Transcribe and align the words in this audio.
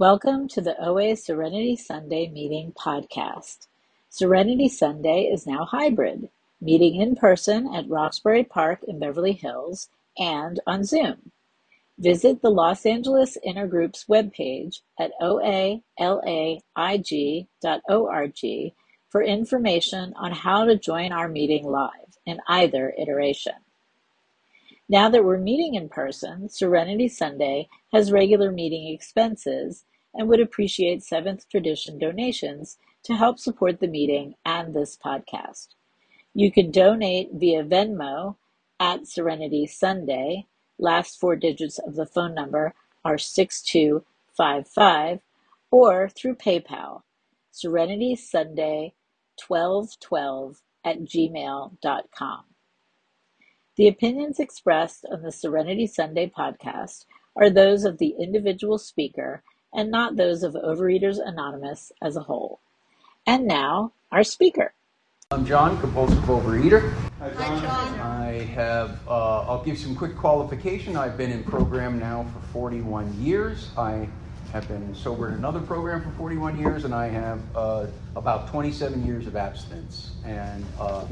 Welcome 0.00 0.46
to 0.50 0.60
the 0.60 0.80
OA 0.80 1.16
Serenity 1.16 1.74
Sunday 1.74 2.28
Meeting 2.28 2.70
podcast. 2.70 3.66
Serenity 4.08 4.68
Sunday 4.68 5.22
is 5.22 5.44
now 5.44 5.64
hybrid, 5.64 6.28
meeting 6.60 7.00
in 7.00 7.16
person 7.16 7.68
at 7.74 7.88
Roxbury 7.88 8.44
Park 8.44 8.84
in 8.86 9.00
Beverly 9.00 9.32
Hills 9.32 9.88
and 10.16 10.60
on 10.68 10.84
Zoom. 10.84 11.32
Visit 11.98 12.42
the 12.42 12.48
Los 12.48 12.86
Angeles 12.86 13.36
Intergroup's 13.44 14.04
webpage 14.04 14.82
at 15.00 15.10
oalaig.org 15.20 15.48
for 19.08 19.22
information 19.24 20.14
on 20.14 20.30
how 20.30 20.64
to 20.64 20.78
join 20.78 21.10
our 21.10 21.28
meeting 21.28 21.64
live 21.64 22.18
in 22.24 22.38
either 22.46 22.94
iteration. 22.96 23.54
Now 24.90 25.10
that 25.10 25.24
we're 25.24 25.38
meeting 25.38 25.74
in 25.74 25.90
person, 25.90 26.48
Serenity 26.48 27.08
Sunday 27.08 27.68
has 27.92 28.10
regular 28.10 28.50
meeting 28.50 28.88
expenses 28.88 29.84
and 30.14 30.28
would 30.28 30.40
appreciate 30.40 31.02
Seventh 31.02 31.46
Tradition 31.50 31.98
donations 31.98 32.78
to 33.04 33.14
help 33.14 33.38
support 33.38 33.80
the 33.80 33.86
meeting 33.86 34.34
and 34.46 34.74
this 34.74 34.96
podcast. 34.96 35.68
You 36.32 36.50
can 36.50 36.70
donate 36.70 37.30
via 37.34 37.64
Venmo 37.64 38.36
at 38.80 39.06
Serenity 39.06 39.66
Sunday. 39.66 40.46
Last 40.78 41.20
four 41.20 41.36
digits 41.36 41.78
of 41.78 41.94
the 41.94 42.06
phone 42.06 42.34
number 42.34 42.72
are 43.04 43.18
6255 43.18 45.20
or 45.70 46.08
through 46.08 46.36
PayPal, 46.36 47.02
Serenity 47.50 48.16
Sunday 48.16 48.94
1212 49.46 50.62
at 50.82 51.00
gmail.com. 51.00 52.44
The 53.78 53.86
opinions 53.86 54.40
expressed 54.40 55.06
on 55.08 55.22
the 55.22 55.30
Serenity 55.30 55.86
Sunday 55.86 56.28
podcast 56.28 57.04
are 57.36 57.48
those 57.48 57.84
of 57.84 57.98
the 57.98 58.16
individual 58.18 58.76
speaker 58.76 59.44
and 59.72 59.88
not 59.88 60.16
those 60.16 60.42
of 60.42 60.54
Overeaters 60.54 61.18
Anonymous 61.24 61.92
as 62.02 62.16
a 62.16 62.22
whole. 62.22 62.58
And 63.24 63.46
now, 63.46 63.92
our 64.10 64.24
speaker. 64.24 64.74
I'm 65.30 65.46
John, 65.46 65.78
compulsive 65.78 66.18
overeater. 66.24 66.92
Hi, 67.20 67.30
John. 67.30 68.00
I 68.00 68.42
have, 68.46 68.98
uh, 69.06 69.42
I'll 69.42 69.62
give 69.62 69.78
some 69.78 69.94
quick 69.94 70.16
qualification. 70.16 70.96
I've 70.96 71.16
been 71.16 71.30
in 71.30 71.44
program 71.44 72.00
now 72.00 72.24
for 72.24 72.40
41 72.48 73.22
years. 73.22 73.70
I 73.78 74.08
have 74.52 74.66
been 74.66 74.92
sober 74.92 75.28
in 75.28 75.34
another 75.34 75.60
program 75.60 76.02
for 76.02 76.10
41 76.18 76.58
years, 76.58 76.84
and 76.84 76.92
I 76.92 77.06
have 77.06 77.40
uh, 77.54 77.86
about 78.16 78.48
27 78.48 79.06
years 79.06 79.28
of 79.28 79.36
abstinence. 79.36 80.16
And 80.24 80.64
uh, 80.80 81.04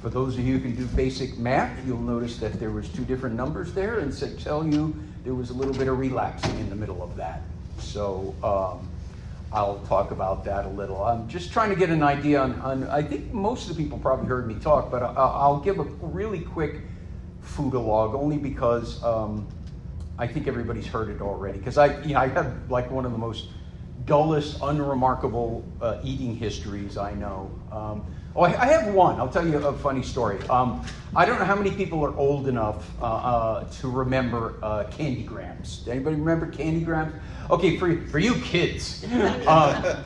for 0.00 0.10
those 0.10 0.36
of 0.38 0.44
you 0.44 0.58
who 0.58 0.60
can 0.60 0.76
do 0.76 0.86
basic 0.94 1.38
math, 1.38 1.84
you'll 1.86 2.00
notice 2.00 2.38
that 2.38 2.52
there 2.60 2.70
was 2.70 2.88
two 2.88 3.04
different 3.04 3.34
numbers 3.34 3.72
there, 3.72 3.98
and 3.98 4.12
to 4.12 4.28
tell 4.36 4.66
you 4.66 4.94
there 5.24 5.34
was 5.34 5.50
a 5.50 5.54
little 5.54 5.74
bit 5.74 5.88
of 5.88 5.98
relapsing 5.98 6.56
in 6.58 6.70
the 6.70 6.76
middle 6.76 7.02
of 7.02 7.16
that. 7.16 7.42
So 7.78 8.34
um, 8.42 8.88
I'll 9.52 9.78
talk 9.86 10.10
about 10.10 10.44
that 10.44 10.66
a 10.66 10.68
little. 10.68 11.02
I'm 11.02 11.28
just 11.28 11.52
trying 11.52 11.70
to 11.70 11.76
get 11.76 11.90
an 11.90 12.02
idea 12.02 12.40
on, 12.40 12.60
on 12.60 12.84
I 12.84 13.02
think 13.02 13.32
most 13.32 13.70
of 13.70 13.76
the 13.76 13.82
people 13.82 13.98
probably 13.98 14.26
heard 14.26 14.46
me 14.46 14.54
talk, 14.54 14.90
but 14.90 15.02
I'll, 15.02 15.18
I'll 15.18 15.60
give 15.60 15.78
a 15.78 15.84
really 15.84 16.40
quick 16.40 16.82
foodalog 17.42 18.14
only 18.14 18.36
because 18.36 19.02
um, 19.02 19.46
I 20.18 20.26
think 20.26 20.46
everybody's 20.46 20.86
heard 20.86 21.08
it 21.08 21.20
already. 21.20 21.58
Because 21.58 21.78
I, 21.78 22.00
you 22.02 22.14
know, 22.14 22.20
I 22.20 22.28
have 22.28 22.70
like 22.70 22.90
one 22.90 23.04
of 23.04 23.12
the 23.12 23.18
most 23.18 23.48
dullest, 24.04 24.58
unremarkable 24.62 25.64
uh, 25.80 25.98
eating 26.04 26.36
histories 26.36 26.96
I 26.96 27.14
know. 27.14 27.50
Um, 27.72 28.04
Oh, 28.36 28.42
I 28.42 28.66
have 28.66 28.92
one. 28.92 29.18
I'll 29.18 29.30
tell 29.30 29.48
you 29.48 29.56
a 29.66 29.72
funny 29.72 30.02
story. 30.02 30.38
Um, 30.48 30.84
I 31.14 31.24
don't 31.24 31.38
know 31.38 31.46
how 31.46 31.56
many 31.56 31.70
people 31.70 32.04
are 32.04 32.14
old 32.18 32.48
enough 32.48 32.90
uh, 33.00 33.04
uh, 33.04 33.64
to 33.64 33.88
remember 33.88 34.58
uh, 34.62 34.84
Candy 34.90 35.22
Grams. 35.22 35.88
Anybody 35.88 36.16
remember 36.16 36.46
Candy 36.46 36.80
Grams? 36.80 37.14
Okay, 37.48 37.78
for, 37.78 37.96
for 38.08 38.18
you 38.18 38.34
kids, 38.34 39.06
uh, 39.10 40.04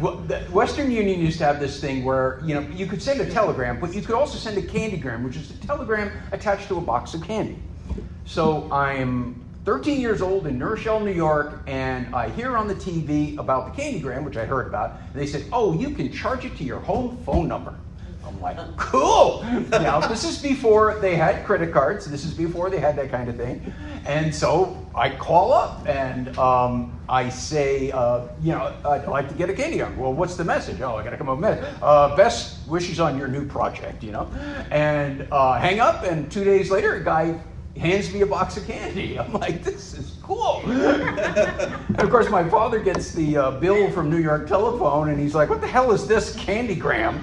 Western 0.50 0.90
Union 0.90 1.20
used 1.20 1.38
to 1.38 1.44
have 1.44 1.60
this 1.60 1.80
thing 1.80 2.02
where 2.02 2.40
you 2.44 2.52
know 2.52 2.62
you 2.62 2.86
could 2.86 3.00
send 3.00 3.20
a 3.20 3.30
telegram, 3.30 3.78
but 3.78 3.94
you 3.94 4.02
could 4.02 4.16
also 4.16 4.38
send 4.38 4.58
a 4.58 4.62
candygram, 4.62 5.22
which 5.22 5.36
is 5.36 5.52
a 5.52 5.56
telegram 5.58 6.10
attached 6.32 6.66
to 6.66 6.78
a 6.78 6.80
box 6.80 7.14
of 7.14 7.22
candy. 7.22 7.62
So 8.24 8.68
I'm 8.72 9.40
13 9.68 10.00
years 10.00 10.22
old 10.22 10.46
in 10.46 10.58
New 10.58 10.64
Rochelle, 10.64 10.98
New 10.98 11.12
York, 11.12 11.60
and 11.66 12.06
I 12.14 12.30
hear 12.30 12.56
on 12.56 12.68
the 12.68 12.74
TV 12.74 13.36
about 13.36 13.76
the 13.76 13.82
Candygram, 13.82 14.24
which 14.24 14.38
I 14.38 14.46
heard 14.46 14.66
about, 14.66 14.98
and 15.12 15.14
they 15.14 15.26
said, 15.26 15.44
oh, 15.52 15.78
you 15.78 15.90
can 15.90 16.10
charge 16.10 16.46
it 16.46 16.56
to 16.56 16.64
your 16.64 16.80
home 16.80 17.18
phone 17.26 17.48
number. 17.48 17.74
I'm 18.24 18.40
like, 18.40 18.56
cool. 18.78 19.42
now, 19.70 20.00
this 20.00 20.24
is 20.24 20.40
before 20.40 20.98
they 21.00 21.16
had 21.16 21.44
credit 21.44 21.70
cards. 21.70 22.06
This 22.06 22.24
is 22.24 22.32
before 22.32 22.70
they 22.70 22.80
had 22.80 22.96
that 22.96 23.10
kind 23.10 23.28
of 23.28 23.36
thing. 23.36 23.70
And 24.06 24.34
so 24.34 24.86
I 24.94 25.10
call 25.10 25.52
up 25.52 25.86
and 25.86 26.34
um, 26.38 26.98
I 27.06 27.28
say, 27.28 27.90
uh, 27.90 28.28
you 28.40 28.52
know, 28.52 28.74
I'd 28.86 29.06
like 29.06 29.28
to 29.28 29.34
get 29.34 29.50
a 29.50 29.52
Candygram. 29.52 29.98
Well, 29.98 30.14
what's 30.14 30.36
the 30.36 30.44
message? 30.44 30.80
Oh, 30.80 30.96
I 30.96 31.04
got 31.04 31.10
to 31.10 31.18
come 31.18 31.28
up 31.28 31.36
with 31.36 31.46
a 31.46 31.56
message. 31.56 31.78
Uh, 31.82 32.16
best 32.16 32.66
wishes 32.66 33.00
on 33.00 33.18
your 33.18 33.28
new 33.28 33.46
project, 33.46 34.02
you 34.02 34.12
know? 34.12 34.30
And 34.70 35.28
uh, 35.30 35.58
hang 35.58 35.78
up, 35.78 36.04
and 36.04 36.32
two 36.32 36.44
days 36.44 36.70
later, 36.70 36.94
a 36.94 37.04
guy 37.04 37.38
hands 37.78 38.12
me 38.12 38.22
a 38.22 38.26
box 38.26 38.56
of 38.56 38.66
candy. 38.66 39.18
I'm 39.18 39.32
like, 39.32 39.62
this 39.62 39.94
is 39.94 40.16
cool. 40.22 40.62
and 40.66 42.00
of 42.00 42.10
course, 42.10 42.28
my 42.28 42.48
father 42.48 42.78
gets 42.78 43.12
the 43.12 43.36
uh, 43.36 43.50
bill 43.52 43.90
from 43.90 44.10
New 44.10 44.18
York 44.18 44.48
Telephone, 44.48 45.08
and 45.08 45.18
he's 45.18 45.34
like, 45.34 45.48
what 45.48 45.60
the 45.60 45.66
hell 45.66 45.92
is 45.92 46.06
this 46.06 46.36
Candygram? 46.36 47.18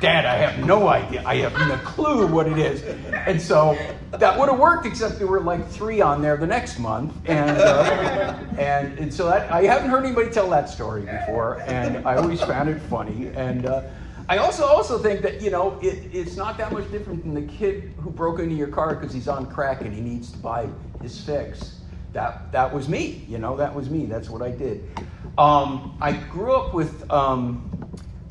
Dad, 0.00 0.24
I 0.24 0.36
have 0.36 0.64
no 0.66 0.88
idea. 0.88 1.22
I 1.24 1.36
have 1.36 1.52
no 1.52 1.76
clue 1.84 2.26
what 2.26 2.46
it 2.46 2.58
is. 2.58 2.82
And 3.12 3.40
so 3.40 3.78
that 4.10 4.38
would 4.38 4.48
have 4.48 4.58
worked, 4.58 4.86
except 4.86 5.18
there 5.18 5.26
were 5.26 5.40
like 5.40 5.66
three 5.68 6.00
on 6.00 6.20
there 6.20 6.36
the 6.36 6.46
next 6.46 6.78
month. 6.78 7.14
And, 7.26 7.58
uh, 7.58 8.36
and, 8.58 8.98
and 8.98 9.12
so 9.12 9.26
that, 9.28 9.50
I 9.52 9.62
haven't 9.62 9.90
heard 9.90 10.04
anybody 10.04 10.30
tell 10.30 10.50
that 10.50 10.68
story 10.68 11.02
before, 11.02 11.60
and 11.62 12.06
I 12.06 12.16
always 12.16 12.40
found 12.40 12.68
it 12.68 12.80
funny. 12.82 13.28
And 13.34 13.66
uh, 13.66 13.82
I 14.28 14.38
also 14.38 14.64
also 14.64 14.98
think 14.98 15.20
that 15.22 15.42
you 15.42 15.50
know 15.50 15.78
it, 15.82 16.08
it's 16.12 16.36
not 16.36 16.56
that 16.58 16.72
much 16.72 16.90
different 16.90 17.22
than 17.24 17.34
the 17.34 17.52
kid 17.52 17.92
who 17.98 18.10
broke 18.10 18.38
into 18.38 18.54
your 18.54 18.68
car 18.68 18.94
because 18.94 19.12
he's 19.12 19.28
on 19.28 19.46
crack 19.46 19.82
and 19.82 19.92
he 19.94 20.00
needs 20.00 20.30
to 20.32 20.38
buy 20.38 20.68
his 21.02 21.20
fix. 21.20 21.80
That 22.12 22.50
that 22.52 22.72
was 22.72 22.88
me. 22.88 23.24
You 23.28 23.38
know 23.38 23.56
that 23.56 23.74
was 23.74 23.90
me. 23.90 24.06
That's 24.06 24.30
what 24.30 24.40
I 24.40 24.50
did. 24.50 24.88
Um, 25.36 25.98
I 26.00 26.12
grew 26.12 26.54
up 26.54 26.72
with 26.72 27.10
um, 27.10 27.70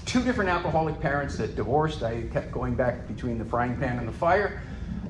two 0.06 0.24
different 0.24 0.50
alcoholic 0.50 1.00
parents 1.00 1.38
that 1.38 1.56
divorced. 1.56 2.02
I 2.02 2.24
kept 2.24 2.52
going 2.52 2.74
back 2.74 3.08
between 3.08 3.38
the 3.38 3.46
frying 3.46 3.78
pan 3.78 4.00
and 4.00 4.08
the 4.08 4.14
fire. 4.14 4.62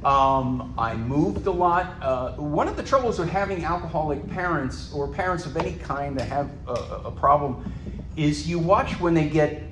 Um, 0.03 0.73
I 0.77 0.95
moved 0.95 1.47
a 1.47 1.51
lot. 1.51 1.95
Uh, 2.01 2.33
one 2.33 2.67
of 2.67 2.75
the 2.75 2.83
troubles 2.83 3.19
with 3.19 3.29
having 3.29 3.63
alcoholic 3.63 4.27
parents 4.29 4.91
or 4.91 5.07
parents 5.07 5.45
of 5.45 5.55
any 5.55 5.73
kind 5.75 6.19
that 6.19 6.27
have 6.27 6.49
a, 6.67 6.71
a 7.05 7.11
problem 7.11 7.71
is 8.17 8.49
you 8.49 8.59
watch 8.59 8.99
when 8.99 9.13
they 9.13 9.29
get 9.29 9.63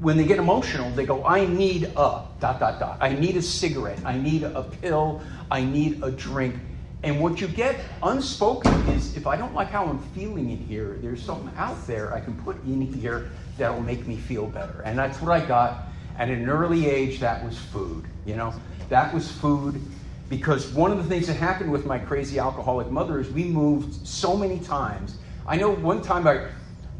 when 0.00 0.16
they 0.16 0.24
get 0.24 0.38
emotional, 0.38 0.90
they 0.92 1.04
go, 1.04 1.24
I 1.24 1.46
need 1.46 1.84
a 1.84 2.24
dot, 2.40 2.60
dot, 2.60 2.78
dot. 2.78 2.98
I 3.00 3.12
need 3.12 3.36
a 3.36 3.42
cigarette. 3.42 4.00
I 4.04 4.16
need 4.16 4.44
a 4.44 4.62
pill. 4.62 5.20
I 5.50 5.62
need 5.62 6.02
a 6.02 6.10
drink. 6.10 6.54
And 7.02 7.20
what 7.20 7.40
you 7.40 7.48
get 7.48 7.78
unspoken 8.02 8.72
is 8.88 9.16
if 9.16 9.26
I 9.26 9.36
don't 9.36 9.54
like 9.54 9.68
how 9.68 9.86
I'm 9.86 10.00
feeling 10.14 10.50
in 10.50 10.58
here, 10.58 10.98
there's 11.00 11.22
something 11.22 11.52
out 11.56 11.86
there 11.86 12.12
I 12.12 12.20
can 12.20 12.34
put 12.42 12.62
in 12.64 12.80
here 12.92 13.30
that'll 13.56 13.80
make 13.80 14.06
me 14.06 14.16
feel 14.16 14.46
better. 14.46 14.82
And 14.84 14.98
that's 14.98 15.20
what 15.20 15.30
I 15.30 15.44
got. 15.44 15.84
At 16.16 16.28
an 16.28 16.48
early 16.48 16.88
age, 16.88 17.20
that 17.20 17.44
was 17.44 17.56
food. 17.56 18.04
You 18.26 18.36
know, 18.36 18.52
that 18.88 19.14
was 19.14 19.30
food 19.30 19.80
because 20.28 20.72
one 20.72 20.90
of 20.90 20.98
the 20.98 21.04
things 21.04 21.26
that 21.28 21.34
happened 21.34 21.70
with 21.70 21.86
my 21.86 21.98
crazy 21.98 22.38
alcoholic 22.38 22.90
mother 22.90 23.20
is 23.20 23.30
we 23.30 23.44
moved 23.44 24.06
so 24.06 24.36
many 24.36 24.58
times. 24.58 25.16
I 25.46 25.56
know 25.56 25.70
one 25.70 26.02
time 26.02 26.26
I, 26.26 26.48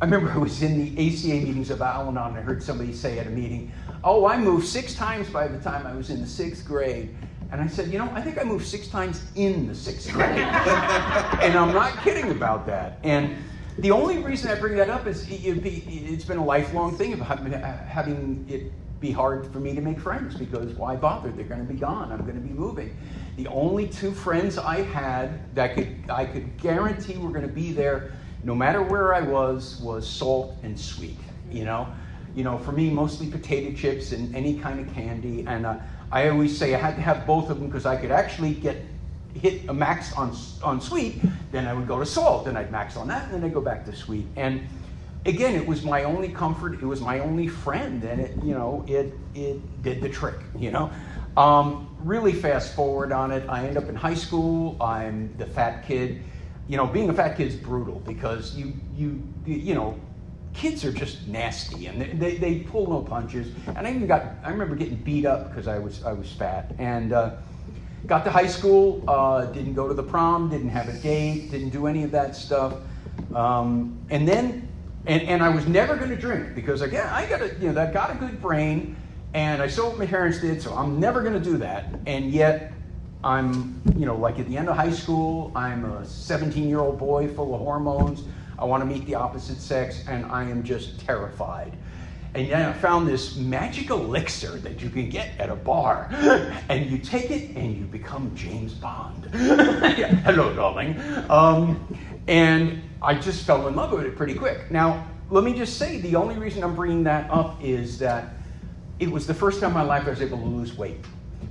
I 0.00 0.04
remember 0.04 0.30
I 0.30 0.38
was 0.38 0.62
in 0.62 0.78
the 0.78 0.92
ACA 0.92 1.44
meetings 1.44 1.70
of 1.70 1.82
Al 1.82 2.08
Anon 2.08 2.28
and 2.28 2.38
I 2.38 2.40
heard 2.40 2.62
somebody 2.62 2.92
say 2.92 3.18
at 3.18 3.26
a 3.26 3.30
meeting, 3.30 3.72
Oh, 4.04 4.26
I 4.26 4.38
moved 4.38 4.68
six 4.68 4.94
times 4.94 5.28
by 5.28 5.48
the 5.48 5.58
time 5.58 5.88
I 5.88 5.94
was 5.94 6.10
in 6.10 6.20
the 6.20 6.26
sixth 6.26 6.64
grade. 6.64 7.16
And 7.50 7.60
I 7.60 7.66
said, 7.66 7.92
You 7.92 7.98
know, 7.98 8.08
I 8.14 8.20
think 8.20 8.38
I 8.38 8.44
moved 8.44 8.64
six 8.64 8.86
times 8.86 9.24
in 9.34 9.66
the 9.66 9.74
sixth 9.74 10.12
grade. 10.12 10.38
and 10.38 11.58
I'm 11.58 11.74
not 11.74 12.00
kidding 12.02 12.30
about 12.30 12.64
that. 12.66 13.00
And 13.02 13.38
the 13.78 13.90
only 13.90 14.18
reason 14.18 14.52
I 14.52 14.54
bring 14.54 14.76
that 14.76 14.88
up 14.88 15.08
is 15.08 15.26
it's 15.28 16.24
been 16.24 16.38
a 16.38 16.44
lifelong 16.44 16.96
thing 16.96 17.12
of 17.12 17.18
having 17.18 18.46
it 18.48 18.72
be 19.00 19.10
hard 19.10 19.52
for 19.52 19.58
me 19.58 19.74
to 19.74 19.80
make 19.80 19.98
friends 19.98 20.36
because 20.36 20.74
why 20.74 20.94
bother? 20.94 21.30
They're 21.30 21.44
going 21.44 21.64
to 21.64 21.72
be 21.72 21.78
gone. 21.78 22.12
I'm 22.12 22.22
going 22.22 22.34
to 22.34 22.40
be 22.40 22.52
moving. 22.52 22.96
The 23.36 23.48
only 23.48 23.88
two 23.88 24.12
friends 24.12 24.58
I 24.58 24.82
had 24.82 25.54
that 25.56 25.74
could 25.74 26.04
I 26.08 26.24
could 26.24 26.56
guarantee 26.56 27.16
were 27.16 27.30
going 27.30 27.46
to 27.46 27.52
be 27.52 27.72
there 27.72 28.12
no 28.48 28.54
matter 28.54 28.82
where 28.82 29.14
I 29.14 29.20
was, 29.20 29.78
was 29.82 30.08
salt 30.08 30.56
and 30.62 30.80
sweet. 30.80 31.18
You 31.52 31.66
know, 31.66 31.86
you 32.34 32.44
know, 32.44 32.56
for 32.56 32.72
me, 32.72 32.88
mostly 32.88 33.30
potato 33.30 33.76
chips 33.76 34.12
and 34.12 34.34
any 34.34 34.58
kind 34.58 34.80
of 34.80 34.92
candy. 34.94 35.44
And 35.46 35.66
uh, 35.66 35.76
I 36.10 36.30
always 36.30 36.56
say 36.56 36.74
I 36.74 36.78
had 36.78 36.96
to 36.96 37.02
have 37.02 37.26
both 37.26 37.50
of 37.50 37.58
them 37.58 37.68
because 37.68 37.84
I 37.84 37.96
could 37.96 38.10
actually 38.10 38.54
get 38.54 38.78
hit 39.34 39.68
a 39.68 39.74
max 39.74 40.14
on 40.14 40.34
on 40.62 40.80
sweet. 40.80 41.20
Then 41.52 41.66
I 41.66 41.74
would 41.74 41.86
go 41.86 41.98
to 41.98 42.06
salt, 42.06 42.46
and 42.46 42.56
I'd 42.56 42.72
max 42.72 42.96
on 42.96 43.06
that, 43.08 43.24
and 43.24 43.34
then 43.34 43.44
I'd 43.44 43.52
go 43.52 43.60
back 43.60 43.84
to 43.84 43.94
sweet. 43.94 44.26
And 44.36 44.66
again, 45.26 45.54
it 45.54 45.66
was 45.66 45.84
my 45.84 46.04
only 46.04 46.30
comfort. 46.30 46.72
It 46.80 46.86
was 46.86 47.02
my 47.02 47.20
only 47.20 47.48
friend, 47.48 48.02
and 48.02 48.18
it, 48.18 48.34
you 48.42 48.54
know, 48.54 48.82
it 48.88 49.12
it 49.34 49.82
did 49.82 50.00
the 50.00 50.08
trick. 50.08 50.36
You 50.58 50.70
know. 50.70 50.90
Um, 51.36 51.94
really 52.00 52.32
fast 52.32 52.74
forward 52.74 53.12
on 53.12 53.30
it. 53.30 53.48
I 53.48 53.66
end 53.66 53.76
up 53.76 53.88
in 53.90 53.94
high 53.94 54.14
school. 54.14 54.76
I'm 54.82 55.36
the 55.36 55.46
fat 55.46 55.86
kid 55.86 56.22
you 56.68 56.76
know, 56.76 56.86
being 56.86 57.08
a 57.08 57.14
fat 57.14 57.36
kid's 57.36 57.56
brutal 57.56 58.00
because 58.00 58.54
you, 58.54 58.74
you, 58.94 59.22
you 59.46 59.74
know, 59.74 59.98
kids 60.52 60.84
are 60.84 60.92
just 60.92 61.26
nasty 61.26 61.86
and 61.86 62.00
they, 62.00 62.12
they, 62.12 62.36
they, 62.36 62.58
pull 62.60 62.88
no 62.88 63.00
punches. 63.00 63.52
And 63.68 63.86
I 63.86 63.90
even 63.90 64.06
got, 64.06 64.34
I 64.44 64.50
remember 64.50 64.76
getting 64.76 64.96
beat 64.96 65.24
up 65.24 65.48
because 65.48 65.66
I 65.66 65.78
was, 65.78 66.04
I 66.04 66.12
was 66.12 66.30
fat. 66.30 66.74
And 66.78 67.12
uh, 67.12 67.36
got 68.06 68.24
to 68.24 68.30
high 68.30 68.46
school, 68.46 69.02
uh, 69.08 69.46
didn't 69.46 69.74
go 69.74 69.88
to 69.88 69.94
the 69.94 70.02
prom, 70.02 70.50
didn't 70.50 70.68
have 70.68 70.88
a 70.88 70.98
date, 70.98 71.50
didn't 71.50 71.70
do 71.70 71.86
any 71.86 72.02
of 72.02 72.10
that 72.10 72.36
stuff. 72.36 72.74
Um, 73.34 73.98
and 74.10 74.28
then, 74.28 74.68
and, 75.06 75.22
and 75.22 75.42
I 75.42 75.48
was 75.48 75.66
never 75.66 75.96
going 75.96 76.10
to 76.10 76.16
drink 76.16 76.54
because 76.54 76.82
again, 76.82 77.08
I 77.08 77.26
got 77.26 77.40
a, 77.40 77.54
you 77.60 77.72
know, 77.72 77.80
I 77.80 77.90
got 77.90 78.10
a 78.10 78.14
good 78.14 78.42
brain 78.42 78.96
and 79.32 79.62
I 79.62 79.68
saw 79.68 79.88
what 79.88 79.98
my 79.98 80.06
parents 80.06 80.40
did, 80.40 80.60
so 80.60 80.74
I'm 80.74 81.00
never 81.00 81.22
going 81.22 81.34
to 81.34 81.40
do 81.40 81.56
that. 81.58 81.86
And 82.06 82.30
yet, 82.30 82.72
I'm, 83.24 83.80
you 83.96 84.06
know, 84.06 84.16
like 84.16 84.38
at 84.38 84.46
the 84.48 84.56
end 84.56 84.68
of 84.68 84.76
high 84.76 84.92
school, 84.92 85.50
I'm 85.54 85.84
a 85.84 86.04
17 86.04 86.68
year 86.68 86.80
old 86.80 86.98
boy 86.98 87.28
full 87.28 87.54
of 87.54 87.60
hormones. 87.60 88.22
I 88.58 88.64
want 88.64 88.82
to 88.82 88.86
meet 88.86 89.06
the 89.06 89.14
opposite 89.14 89.58
sex, 89.58 90.04
and 90.08 90.26
I 90.26 90.42
am 90.42 90.62
just 90.62 91.00
terrified. 91.00 91.76
And 92.34 92.50
then 92.50 92.68
I 92.68 92.72
found 92.72 93.08
this 93.08 93.36
magic 93.36 93.90
elixir 93.90 94.58
that 94.58 94.82
you 94.82 94.90
can 94.90 95.08
get 95.08 95.30
at 95.38 95.48
a 95.48 95.56
bar, 95.56 96.08
and 96.68 96.90
you 96.90 96.98
take 96.98 97.30
it 97.30 97.56
and 97.56 97.76
you 97.76 97.84
become 97.84 98.34
James 98.34 98.74
Bond. 98.74 99.24
hello, 99.32 100.54
darling. 100.54 101.00
Um, 101.30 101.96
and 102.26 102.82
I 103.00 103.14
just 103.14 103.44
fell 103.44 103.66
in 103.68 103.74
love 103.74 103.92
with 103.92 104.04
it 104.04 104.16
pretty 104.16 104.34
quick. 104.34 104.70
Now, 104.70 105.06
let 105.30 105.44
me 105.44 105.54
just 105.54 105.78
say 105.78 106.00
the 106.00 106.16
only 106.16 106.36
reason 106.36 106.62
I'm 106.62 106.74
bringing 106.74 107.04
that 107.04 107.30
up 107.30 107.62
is 107.62 107.98
that 107.98 108.34
it 108.98 109.10
was 109.10 109.26
the 109.26 109.34
first 109.34 109.60
time 109.60 109.70
in 109.70 109.74
my 109.74 109.82
life 109.82 110.06
I 110.06 110.10
was 110.10 110.22
able 110.22 110.38
to 110.38 110.44
lose 110.44 110.76
weight 110.76 111.04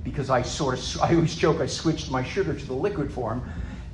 because 0.04 0.30
I 0.30 0.42
sort 0.42 0.78
of, 0.78 1.02
I 1.02 1.14
always 1.14 1.34
joke, 1.34 1.60
I 1.60 1.66
switched 1.66 2.10
my 2.10 2.24
sugar 2.24 2.54
to 2.54 2.66
the 2.66 2.74
liquid 2.74 3.12
form 3.12 3.48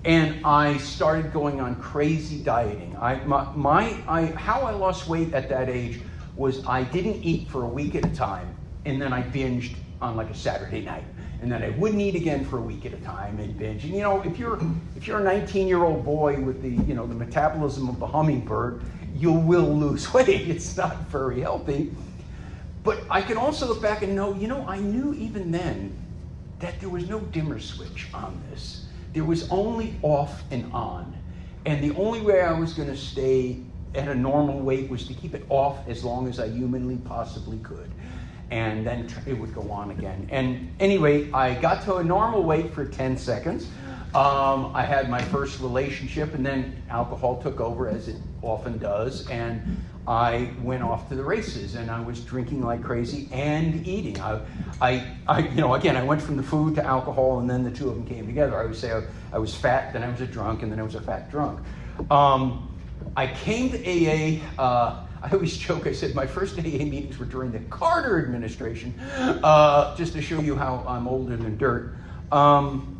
and 0.04 0.44
I 0.44 0.76
started 0.78 1.32
going 1.32 1.60
on 1.60 1.76
crazy 1.76 2.42
dieting. 2.42 2.94
I, 3.00 3.16
my, 3.24 3.50
my 3.54 3.96
I, 4.06 4.26
how 4.26 4.62
I 4.62 4.72
lost 4.72 5.08
weight 5.08 5.32
at 5.32 5.48
that 5.48 5.68
age 5.68 6.00
was 6.36 6.64
I 6.66 6.82
didn't 6.82 7.22
eat 7.22 7.48
for 7.48 7.62
a 7.62 7.68
week 7.68 7.94
at 7.94 8.04
a 8.04 8.14
time 8.14 8.54
and 8.84 9.00
then 9.00 9.12
I 9.12 9.22
binged 9.22 9.76
on 10.00 10.16
like 10.16 10.30
a 10.30 10.34
Saturday 10.34 10.82
night. 10.82 11.04
And 11.40 11.50
then 11.50 11.62
I 11.62 11.70
wouldn't 11.70 12.00
eat 12.00 12.14
again 12.14 12.44
for 12.44 12.58
a 12.58 12.60
week 12.62 12.86
at 12.86 12.94
a 12.94 12.98
time 12.98 13.38
and 13.38 13.56
binge. 13.58 13.84
And 13.84 13.92
you 13.92 14.00
know, 14.00 14.22
if 14.22 14.38
you're 14.38 14.58
if 14.96 15.06
you're 15.06 15.18
a 15.18 15.22
19 15.22 15.68
year 15.68 15.84
old 15.84 16.04
boy 16.04 16.40
with 16.40 16.62
the 16.62 16.70
you 16.70 16.94
know 16.94 17.06
the 17.06 17.14
metabolism 17.14 17.88
of 17.88 17.98
the 17.98 18.06
hummingbird, 18.06 18.82
you 19.14 19.32
will 19.32 19.74
lose 19.84 20.12
weight. 20.14 20.28
It's 20.28 20.76
not 20.76 20.96
very 21.08 21.42
healthy. 21.42 21.92
But 22.84 23.02
I 23.10 23.22
can 23.22 23.38
also 23.38 23.66
look 23.66 23.82
back 23.82 24.02
and 24.02 24.14
know, 24.14 24.34
you 24.34 24.46
know, 24.46 24.64
I 24.68 24.78
knew 24.78 25.14
even 25.14 25.50
then 25.50 25.96
that 26.60 26.78
there 26.80 26.90
was 26.90 27.08
no 27.08 27.18
dimmer 27.18 27.58
switch 27.58 28.08
on 28.14 28.40
this. 28.50 28.86
There 29.14 29.24
was 29.24 29.50
only 29.50 29.98
off 30.02 30.44
and 30.50 30.70
on. 30.72 31.16
And 31.64 31.82
the 31.82 31.96
only 31.96 32.20
way 32.20 32.42
I 32.42 32.52
was 32.52 32.74
going 32.74 32.90
to 32.90 32.96
stay 32.96 33.60
at 33.94 34.08
a 34.08 34.14
normal 34.14 34.60
weight 34.60 34.90
was 34.90 35.06
to 35.06 35.14
keep 35.14 35.34
it 35.34 35.46
off 35.48 35.88
as 35.88 36.04
long 36.04 36.28
as 36.28 36.38
I 36.38 36.48
humanly 36.48 36.96
possibly 36.96 37.58
could. 37.58 37.90
And 38.50 38.86
then 38.86 39.08
it 39.26 39.32
would 39.32 39.54
go 39.54 39.70
on 39.70 39.90
again. 39.90 40.28
And 40.30 40.70
anyway, 40.78 41.32
I 41.32 41.54
got 41.54 41.82
to 41.84 41.96
a 41.96 42.04
normal 42.04 42.42
weight 42.42 42.74
for 42.74 42.84
10 42.84 43.16
seconds. 43.16 43.68
Um, 44.14 44.70
I 44.74 44.82
had 44.82 45.10
my 45.10 45.20
first 45.20 45.60
relationship, 45.60 46.34
and 46.34 46.46
then 46.46 46.82
alcohol 46.88 47.42
took 47.42 47.60
over, 47.60 47.88
as 47.88 48.08
it 48.08 48.16
often 48.42 48.78
does. 48.78 49.28
And 49.28 49.82
I 50.06 50.50
went 50.62 50.82
off 50.82 51.08
to 51.08 51.14
the 51.14 51.24
races 51.24 51.76
and 51.76 51.90
I 51.90 52.00
was 52.00 52.20
drinking 52.20 52.62
like 52.62 52.82
crazy 52.82 53.28
and 53.32 53.86
eating. 53.86 54.20
I, 54.20 54.40
I, 54.80 55.16
I, 55.26 55.38
you 55.40 55.62
know, 55.62 55.74
again, 55.74 55.96
I 55.96 56.04
went 56.04 56.20
from 56.20 56.36
the 56.36 56.42
food 56.42 56.74
to 56.74 56.84
alcohol 56.84 57.38
and 57.38 57.48
then 57.48 57.64
the 57.64 57.70
two 57.70 57.88
of 57.88 57.94
them 57.94 58.06
came 58.06 58.26
together. 58.26 58.60
I 58.60 58.66
would 58.66 58.76
say 58.76 58.92
I, 58.92 59.02
I 59.32 59.38
was 59.38 59.54
fat, 59.54 59.94
then 59.94 60.02
I 60.02 60.10
was 60.10 60.20
a 60.20 60.26
drunk, 60.26 60.62
and 60.62 60.70
then 60.70 60.78
I 60.78 60.82
was 60.82 60.94
a 60.94 61.00
fat 61.00 61.30
drunk. 61.30 61.60
Um, 62.10 62.76
I 63.16 63.28
came 63.28 63.70
to 63.70 63.78
AA. 63.78 64.42
Uh, 64.60 65.00
I 65.24 65.30
always 65.30 65.56
joke, 65.56 65.86
I 65.86 65.92
said 65.92 66.14
my 66.14 66.26
first 66.26 66.58
AA 66.58 66.84
meetings 66.84 67.18
were 67.18 67.24
during 67.24 67.50
the 67.50 67.60
Carter 67.60 68.22
administration, 68.22 68.92
uh, 69.42 69.96
just 69.96 70.12
to 70.12 70.20
show 70.20 70.38
you 70.38 70.54
how 70.54 70.84
I'm 70.86 71.08
older 71.08 71.34
than 71.34 71.56
dirt. 71.56 71.96
Um, 72.30 72.93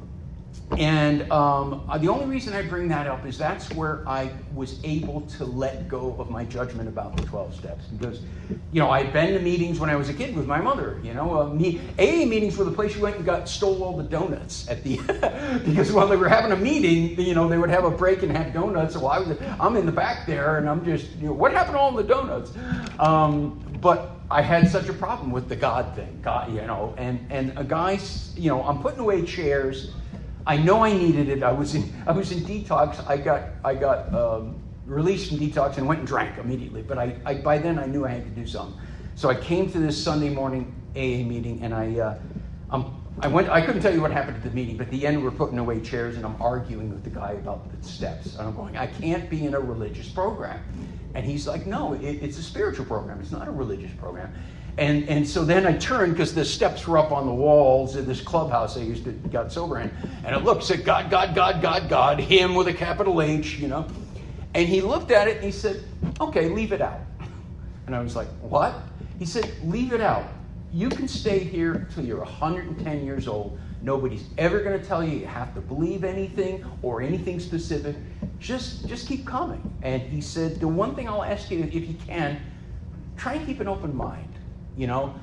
and 0.79 1.31
um, 1.31 1.85
uh, 1.89 1.99
the 1.99 2.09
only 2.09 2.27
reason 2.27 2.53
I 2.53 2.63
bring 2.63 2.89
that 2.89 3.07
up 3.07 3.25
is 3.27 3.39
that's 3.39 3.71
where 3.73 4.07
I 4.09 4.31
was 4.55 4.83
able 4.85 5.23
to 5.23 5.45
let 5.45 5.89
go 5.89 6.17
of 6.19 6.31
my 6.31 6.45
judgment 6.45 6.89
about 6.89 7.17
the 7.17 7.23
12 7.23 7.55
steps. 7.55 7.85
Because, 7.87 8.21
you 8.73 8.81
know, 8.81 8.91
I'd 8.91 9.13
been 9.13 9.35
to 9.35 9.41
meetings 9.41 9.79
when 9.79 9.91
I 9.91 9.97
was 9.97 10.09
a 10.09 10.15
kid 10.15 10.35
with 10.35 10.47
my 10.47 10.61
mother. 10.61 11.01
You 11.03 11.15
know, 11.15 11.41
uh, 11.41 11.47
me, 11.49 11.81
AA 11.99 12.27
meetings 12.27 12.57
were 12.57 12.65
the 12.65 12.73
place 12.73 12.97
you 12.97 13.03
went 13.03 13.17
and 13.17 13.25
got 13.25 13.49
stole 13.49 13.83
all 13.85 13.97
the 13.97 14.05
donuts 14.05 14.69
at 14.69 14.83
the 14.83 14.97
because 15.65 15.93
while 15.93 16.09
they 16.09 16.17
were 16.17 16.29
having 16.29 16.53
a 16.53 16.57
meeting, 16.57 17.19
you 17.21 17.35
know, 17.35 17.49
they 17.49 17.59
would 17.59 17.71
have 17.71 17.85
a 17.85 17.91
break 17.91 18.23
and 18.23 18.37
have 18.37 18.53
donuts. 18.53 18.95
So 18.95 19.07
I 19.07 19.21
was, 19.21 19.37
I'm 19.61 19.77
in 19.77 19.87
the 19.87 19.93
back 19.93 20.27
there 20.27 20.59
and 20.59 20.69
I'm 20.69 20.85
just, 20.85 21.15
you 21.17 21.29
know, 21.29 21.33
what 21.33 21.53
happened 21.53 21.77
to 21.77 21.81
all 21.81 21.93
the 21.93 22.03
donuts? 22.03 22.53
Um, 22.99 23.61
but 23.81 24.21
I 24.31 24.43
had 24.43 24.69
such 24.69 24.89
a 24.89 24.93
problem 24.93 25.31
with 25.31 25.49
the 25.49 25.57
God 25.57 25.95
thing, 25.95 26.21
God, 26.23 26.53
you 26.53 26.63
know, 26.63 26.95
and 26.97 27.25
and 27.31 27.53
a 27.57 27.63
guy, 27.63 28.01
you 28.35 28.49
know, 28.49 28.65
I'm 28.65 28.81
putting 28.81 29.01
away 29.01 29.25
chairs 29.25 29.93
I 30.47 30.57
know 30.57 30.85
I 30.85 30.93
needed 30.93 31.29
it. 31.29 31.43
I 31.43 31.53
was 31.53 31.75
in 31.75 31.93
I 32.07 32.13
was 32.13 32.33
in 32.33 32.41
detox. 32.41 33.07
I 33.09 33.17
got 33.17 33.43
I 33.65 33.75
got 33.75 34.13
um, 34.15 34.57
released 34.87 35.29
from 35.29 35.39
detox 35.39 35.79
and 35.79 35.87
went 35.87 36.01
and 36.01 36.09
drank 36.09 36.39
immediately. 36.39 36.83
But 36.83 36.99
I, 36.99 37.17
I, 37.25 37.35
by 37.35 37.59
then 37.59 37.79
I 37.79 37.87
knew 37.87 38.05
I 38.05 38.11
had 38.11 38.25
to 38.25 38.31
do 38.31 38.47
something. 38.47 38.79
So 39.15 39.31
I 39.31 39.35
came 39.35 39.71
to 39.73 39.79
this 39.79 40.03
Sunday 40.03 40.29
morning 40.29 40.75
AA 40.95 41.25
meeting 41.25 41.63
and 41.63 41.73
I 41.75 41.99
uh, 41.99 42.19
um, 42.71 43.01
I 43.21 43.29
went. 43.29 43.49
I 43.49 43.65
couldn't 43.65 43.81
tell 43.81 43.95
you 43.95 44.01
what 44.01 44.11
happened 44.11 44.37
at 44.37 44.43
the 44.43 44.51
meeting, 44.51 44.77
but 44.77 44.87
at 44.87 44.93
the 44.93 45.07
end 45.07 45.23
we're 45.23 45.31
putting 45.31 45.59
away 45.59 45.81
chairs 45.81 46.17
and 46.17 46.27
I'm 46.27 46.41
arguing 46.43 46.91
with 46.91 47.05
the 47.05 47.11
guy 47.11 47.33
about 47.33 47.71
the 47.71 47.89
steps. 47.89 48.35
And 48.37 48.49
I'm 48.49 48.57
going, 48.57 48.77
I 48.77 48.87
can't 48.87 49.31
be 49.31 49.47
in 49.47 49.55
a 49.55 49.61
religious 49.61 50.09
program. 50.09 50.61
And 51.15 51.25
he's 51.25 51.47
like, 51.47 51.67
No, 51.67 51.95
it, 51.95 52.03
it's 52.03 52.39
a 52.39 52.43
spiritual 52.43 52.85
program. 52.87 53.21
It's 53.21 53.33
not 53.33 53.49
a 53.49 53.53
religious 53.53 53.93
program. 53.93 54.35
And, 54.77 55.09
and 55.09 55.27
so 55.27 55.45
then 55.45 55.67
I 55.67 55.77
turned 55.77 56.15
because 56.15 56.35
the 56.35 56.45
steps 56.45 56.87
were 56.89 56.99
up 56.99 57.13
on 57.13 57.27
the 57.27 57.33
walls 57.33 57.95
in 57.95 58.07
this 58.07 58.21
clubhouse 58.21 58.77
I 58.77 58.81
used 58.81 59.05
to 59.05 59.13
got 59.13 59.53
sober 59.53 59.79
in. 59.79 59.91
And 60.25 60.35
it 60.35 60.43
looked, 60.43 60.65
said 60.65 60.85
God, 60.85 61.11
God, 61.11 61.35
God, 61.35 61.63
God, 61.63 61.89
God, 61.89 62.19
him 62.19 62.55
with 62.55 62.67
a 62.67 62.75
capital 62.75 63.23
H, 63.23 63.59
you 63.59 63.69
know. 63.69 63.87
And 64.55 64.69
he 64.69 64.81
looked 64.81 65.13
at 65.13 65.29
it 65.29 65.37
and 65.37 65.45
he 65.45 65.53
said, 65.53 65.85
okay, 66.21 66.49
leave 66.49 66.73
it 66.73 66.81
out. 66.81 67.01
And 67.87 67.95
I 67.95 68.01
was 68.01 68.17
like, 68.17 68.29
what? 68.41 68.75
He 69.19 69.27
said, 69.27 69.51
leave 69.63 69.93
it 69.93 70.01
out. 70.01 70.25
You 70.73 70.89
can 70.89 71.07
stay 71.07 71.39
here 71.39 71.75
until 71.75 72.05
you're 72.05 72.19
110 72.19 73.05
years 73.05 73.29
old. 73.29 73.59
Nobody's 73.81 74.25
ever 74.39 74.61
going 74.61 74.81
to 74.81 74.85
tell 74.85 75.05
you 75.05 75.19
you 75.19 75.27
have 75.27 75.55
to 75.55 75.61
believe 75.61 76.03
anything 76.03 76.65
or 76.83 77.01
anything 77.01 77.39
specific. 77.39 77.95
Just, 78.41 78.89
just 78.89 79.07
keep 79.07 79.25
coming. 79.25 79.73
And 79.83 80.03
he 80.03 80.21
said, 80.21 80.59
the 80.59 80.67
one 80.67 80.97
thing 80.97 81.09
I'll 81.09 81.23
ask 81.23 81.51
you, 81.51 81.61
if 81.61 81.75
you 81.75 81.95
can, 82.07 82.41
try 83.17 83.35
and 83.35 83.47
keep 83.47 83.61
an 83.61 83.69
open 83.69 83.95
mind 83.95 84.34
you 84.77 84.87
know? 84.87 85.15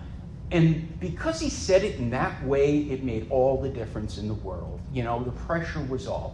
And 0.52 1.00
because 1.00 1.40
he 1.40 1.50
said 1.50 1.84
it 1.84 1.96
in 1.96 2.10
that 2.10 2.44
way, 2.46 2.80
it 2.80 3.04
made 3.04 3.32
all 3.32 3.62
the 3.62 3.70
difference 3.70 4.18
in 4.18 4.28
the 4.28 4.34
world. 4.34 4.82
You 4.94 5.04
know, 5.04 5.24
the 5.24 5.32
pressure 5.32 5.82
was 5.84 6.08
off. 6.08 6.34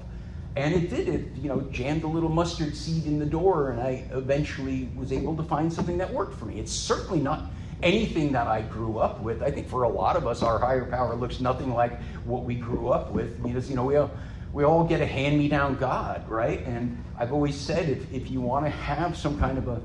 And 0.55 0.73
it 0.73 0.89
did. 0.89 1.07
It, 1.07 1.35
you 1.35 1.49
know, 1.49 1.61
jammed 1.71 2.03
a 2.03 2.07
little 2.07 2.29
mustard 2.29 2.75
seed 2.75 3.05
in 3.05 3.19
the 3.19 3.27
door, 3.27 3.69
and 3.69 3.79
I 3.79 4.07
eventually 4.11 4.89
was 4.95 5.11
able 5.11 5.35
to 5.37 5.43
find 5.43 5.71
something 5.71 5.99
that 5.99 6.11
worked 6.11 6.33
for 6.33 6.45
me. 6.45 6.59
It's 6.59 6.71
certainly 6.71 7.19
not 7.19 7.51
anything 7.83 8.31
that 8.31 8.47
I 8.47 8.61
grew 8.63 8.97
up 8.97 9.21
with. 9.21 9.43
I 9.43 9.51
think 9.51 9.69
for 9.69 9.83
a 9.83 9.89
lot 9.89 10.15
of 10.15 10.25
us, 10.25 10.41
our 10.41 10.57
higher 10.57 10.85
power 10.85 11.15
looks 11.15 11.39
nothing 11.39 11.73
like 11.73 12.01
what 12.25 12.43
we 12.43 12.55
grew 12.55 12.89
up 12.89 13.11
with. 13.11 13.41
Because, 13.43 13.69
you 13.69 13.75
know, 13.75 13.85
we 13.85 13.97
all, 13.97 14.09
we 14.51 14.63
all 14.63 14.83
get 14.83 14.99
a 14.99 15.05
hand 15.05 15.37
me 15.37 15.47
down 15.47 15.75
God, 15.75 16.27
right? 16.27 16.65
And 16.65 17.03
I've 17.19 17.31
always 17.31 17.55
said 17.55 17.87
if, 17.87 18.11
if 18.11 18.31
you 18.31 18.41
want 18.41 18.65
to 18.65 18.71
have 18.71 19.15
some 19.15 19.37
kind 19.39 19.59
of 19.59 19.67
a 19.67 19.79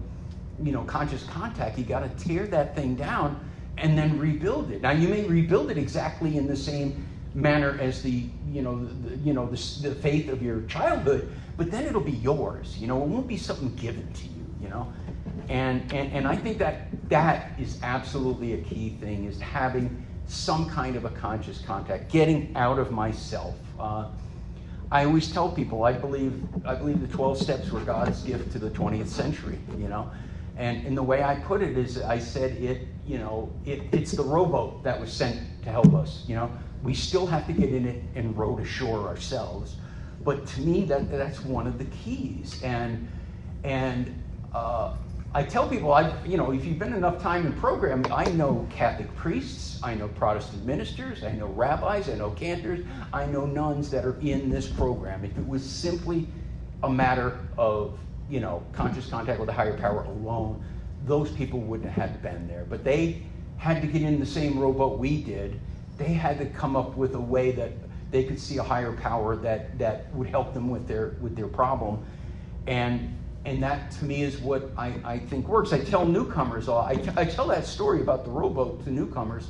you 0.62 0.72
know, 0.72 0.82
conscious 0.84 1.24
contact, 1.24 1.78
you 1.78 1.84
got 1.84 2.00
to 2.00 2.24
tear 2.24 2.46
that 2.48 2.74
thing 2.74 2.94
down 2.94 3.48
and 3.78 3.96
then 3.96 4.18
rebuild 4.18 4.70
it. 4.70 4.82
Now, 4.82 4.90
you 4.90 5.08
may 5.08 5.24
rebuild 5.24 5.70
it 5.70 5.78
exactly 5.78 6.36
in 6.36 6.46
the 6.46 6.56
same 6.56 7.06
manner 7.34 7.78
as 7.80 8.02
the, 8.02 8.24
you 8.50 8.62
know, 8.62 8.84
the, 8.84 9.16
you 9.18 9.32
know, 9.32 9.46
the, 9.46 9.88
the 9.88 9.94
faith 9.94 10.28
of 10.28 10.42
your 10.42 10.62
childhood, 10.62 11.32
but 11.56 11.70
then 11.70 11.84
it'll 11.84 12.00
be 12.00 12.12
yours. 12.12 12.76
You 12.78 12.86
know, 12.86 13.02
it 13.02 13.08
won't 13.08 13.26
be 13.26 13.36
something 13.36 13.74
given 13.76 14.10
to 14.12 14.24
you. 14.24 14.30
You 14.60 14.68
know, 14.68 14.92
and 15.48 15.92
and 15.92 16.12
and 16.12 16.26
I 16.26 16.36
think 16.36 16.58
that 16.58 16.86
that 17.08 17.58
is 17.58 17.80
absolutely 17.82 18.54
a 18.54 18.58
key 18.58 18.90
thing 19.00 19.24
is 19.24 19.40
having 19.40 20.06
some 20.26 20.68
kind 20.68 20.94
of 20.94 21.04
a 21.04 21.10
conscious 21.10 21.60
contact, 21.60 22.10
getting 22.10 22.54
out 22.56 22.78
of 22.78 22.92
myself. 22.92 23.56
Uh, 23.78 24.06
I 24.90 25.04
always 25.04 25.32
tell 25.32 25.50
people 25.50 25.84
I 25.84 25.92
believe 25.92 26.40
I 26.64 26.74
believe 26.74 27.00
the 27.00 27.08
12 27.08 27.38
steps 27.38 27.70
were 27.70 27.80
God's 27.80 28.22
gift 28.22 28.52
to 28.52 28.58
the 28.58 28.70
20th 28.70 29.08
century. 29.08 29.58
You 29.78 29.88
know, 29.88 30.10
and, 30.56 30.86
and 30.86 30.96
the 30.96 31.02
way 31.02 31.22
I 31.22 31.36
put 31.36 31.62
it 31.62 31.78
is, 31.78 32.00
I 32.00 32.18
said 32.18 32.52
it, 32.52 32.86
you 33.06 33.18
know, 33.18 33.52
it, 33.64 33.82
it's 33.92 34.12
the 34.12 34.22
rowboat 34.22 34.82
that 34.84 35.00
was 35.00 35.12
sent 35.12 35.40
to 35.64 35.70
help 35.70 35.94
us. 35.94 36.24
You 36.26 36.36
know, 36.36 36.50
we 36.82 36.94
still 36.94 37.26
have 37.26 37.46
to 37.46 37.52
get 37.52 37.72
in 37.72 37.86
it 37.86 38.02
and 38.14 38.36
row 38.36 38.56
to 38.56 38.64
shore 38.64 39.08
ourselves. 39.08 39.76
But 40.24 40.46
to 40.48 40.60
me, 40.60 40.84
that 40.84 41.10
that's 41.10 41.40
one 41.44 41.66
of 41.66 41.78
the 41.78 41.84
keys. 41.86 42.60
And 42.62 43.08
and 43.64 44.22
uh, 44.54 44.94
I 45.34 45.42
tell 45.42 45.68
people, 45.68 45.92
I 45.92 46.14
you 46.24 46.36
know, 46.36 46.52
if 46.52 46.64
you've 46.64 46.78
been 46.78 46.92
enough 46.92 47.20
time 47.22 47.46
in 47.46 47.52
programming, 47.54 48.12
I 48.12 48.24
know 48.32 48.66
Catholic 48.70 49.14
priests, 49.16 49.80
I 49.82 49.94
know 49.94 50.08
Protestant 50.08 50.64
ministers, 50.64 51.24
I 51.24 51.32
know 51.32 51.46
rabbis, 51.46 52.08
I 52.08 52.14
know 52.14 52.30
cantors, 52.30 52.84
I 53.12 53.26
know 53.26 53.46
nuns 53.46 53.90
that 53.90 54.04
are 54.04 54.18
in 54.20 54.50
this 54.50 54.68
program. 54.68 55.24
If 55.24 55.36
it 55.36 55.46
was 55.46 55.64
simply 55.64 56.28
a 56.82 56.90
matter 56.90 57.38
of, 57.56 57.98
you 58.30 58.40
know, 58.40 58.62
conscious 58.72 59.08
contact 59.08 59.40
with 59.40 59.48
a 59.48 59.52
higher 59.52 59.76
power 59.76 60.04
alone, 60.04 60.62
those 61.04 61.30
people 61.32 61.60
wouldn't 61.60 61.90
have 61.90 62.22
been 62.22 62.46
there. 62.48 62.66
But 62.68 62.84
they 62.84 63.22
had 63.58 63.80
to 63.82 63.86
get 63.88 64.02
in 64.02 64.18
the 64.18 64.26
same 64.26 64.58
rowboat 64.58 64.98
we 64.98 65.22
did. 65.22 65.60
They 65.98 66.12
had 66.12 66.38
to 66.38 66.46
come 66.46 66.76
up 66.76 66.96
with 66.96 67.14
a 67.14 67.20
way 67.20 67.52
that 67.52 67.72
they 68.10 68.24
could 68.24 68.38
see 68.38 68.58
a 68.58 68.62
higher 68.62 68.92
power 68.92 69.36
that, 69.36 69.78
that 69.78 70.12
would 70.14 70.28
help 70.28 70.52
them 70.54 70.70
with 70.70 70.86
their 70.86 71.16
with 71.20 71.34
their 71.34 71.48
problem. 71.48 72.04
And 72.66 73.16
and 73.44 73.62
that 73.62 73.90
to 73.92 74.04
me 74.04 74.22
is 74.22 74.38
what 74.38 74.70
I, 74.76 74.94
I 75.04 75.18
think 75.18 75.48
works. 75.48 75.72
I 75.72 75.80
tell 75.80 76.06
newcomers, 76.06 76.68
I, 76.68 76.90
I 77.16 77.24
tell 77.24 77.48
that 77.48 77.66
story 77.66 78.00
about 78.00 78.24
the 78.24 78.30
rowboat 78.30 78.84
to 78.84 78.90
newcomers, 78.90 79.48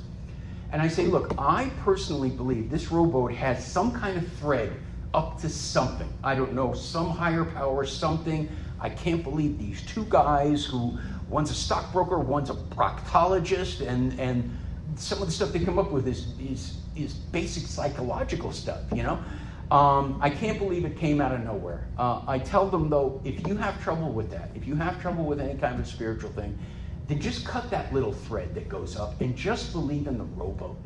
and 0.72 0.80
I 0.80 0.88
say, 0.88 1.06
look, 1.06 1.34
I 1.36 1.70
personally 1.80 2.30
believe 2.30 2.70
this 2.70 2.90
rowboat 2.90 3.32
has 3.34 3.64
some 3.64 3.92
kind 3.92 4.16
of 4.16 4.26
thread 4.34 4.72
up 5.12 5.38
to 5.42 5.48
something. 5.50 6.10
I 6.24 6.34
don't 6.34 6.54
know, 6.54 6.72
some 6.72 7.10
higher 7.10 7.44
power, 7.44 7.84
something. 7.84 8.48
I 8.82 8.90
can't 8.90 9.22
believe 9.22 9.58
these 9.58 9.80
two 9.82 10.04
guys 10.08 10.64
who 10.64 10.98
one's 11.28 11.50
a 11.50 11.54
stockbroker, 11.54 12.18
one's 12.18 12.50
a 12.50 12.54
proctologist, 12.54 13.86
and 13.86 14.18
and 14.18 14.58
some 14.96 15.20
of 15.22 15.26
the 15.26 15.32
stuff 15.32 15.52
they 15.52 15.64
come 15.64 15.78
up 15.78 15.92
with 15.92 16.08
is 16.08 16.34
is 16.40 16.78
is 16.96 17.14
basic 17.14 17.66
psychological 17.66 18.52
stuff, 18.52 18.80
you 18.92 19.04
know. 19.04 19.18
Um, 19.70 20.18
I 20.20 20.28
can't 20.28 20.58
believe 20.58 20.84
it 20.84 20.98
came 20.98 21.20
out 21.20 21.32
of 21.32 21.42
nowhere. 21.44 21.86
Uh, 21.96 22.20
I 22.26 22.38
tell 22.38 22.68
them 22.68 22.90
though, 22.90 23.22
if 23.24 23.46
you 23.46 23.56
have 23.56 23.82
trouble 23.82 24.12
with 24.12 24.30
that, 24.32 24.50
if 24.54 24.66
you 24.66 24.74
have 24.74 25.00
trouble 25.00 25.24
with 25.24 25.40
any 25.40 25.58
kind 25.58 25.80
of 25.80 25.86
spiritual 25.86 26.30
thing, 26.32 26.58
then 27.08 27.20
just 27.20 27.44
cut 27.44 27.70
that 27.70 27.92
little 27.92 28.12
thread 28.12 28.54
that 28.54 28.68
goes 28.68 28.96
up 28.96 29.20
and 29.20 29.36
just 29.36 29.72
believe 29.72 30.06
in 30.06 30.18
the 30.18 30.24
rowboat. 30.24 30.76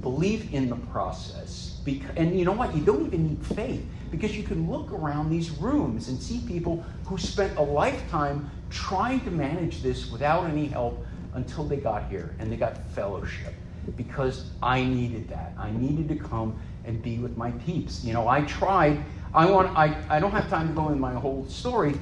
Believe 0.00 0.52
in 0.54 0.68
the 0.68 0.76
process. 0.76 1.80
And 2.16 2.38
you 2.38 2.44
know 2.44 2.52
what? 2.52 2.74
You 2.74 2.82
don't 2.82 3.06
even 3.06 3.28
need 3.28 3.46
faith 3.46 3.84
because 4.10 4.36
you 4.36 4.42
can 4.42 4.70
look 4.70 4.92
around 4.92 5.30
these 5.30 5.50
rooms 5.50 6.08
and 6.08 6.20
see 6.20 6.40
people 6.46 6.84
who 7.06 7.16
spent 7.16 7.56
a 7.58 7.62
lifetime 7.62 8.50
trying 8.70 9.20
to 9.20 9.30
manage 9.30 9.82
this 9.82 10.10
without 10.10 10.44
any 10.44 10.66
help 10.66 11.04
until 11.34 11.64
they 11.64 11.76
got 11.76 12.08
here 12.10 12.34
and 12.38 12.50
they 12.52 12.56
got 12.56 12.86
fellowship 12.90 13.54
because 13.96 14.50
I 14.62 14.84
needed 14.84 15.28
that. 15.28 15.54
I 15.58 15.70
needed 15.70 16.08
to 16.08 16.16
come 16.16 16.58
and 16.84 17.02
be 17.02 17.18
with 17.18 17.36
my 17.36 17.50
peeps. 17.52 18.04
You 18.04 18.12
know, 18.12 18.28
I 18.28 18.42
tried. 18.42 19.02
I 19.34 19.46
want. 19.50 19.76
I, 19.76 19.96
I 20.08 20.20
don't 20.20 20.32
have 20.32 20.48
time 20.48 20.68
to 20.68 20.74
go 20.74 20.88
in 20.88 20.98
my 20.98 21.14
whole 21.14 21.46
story, 21.48 21.94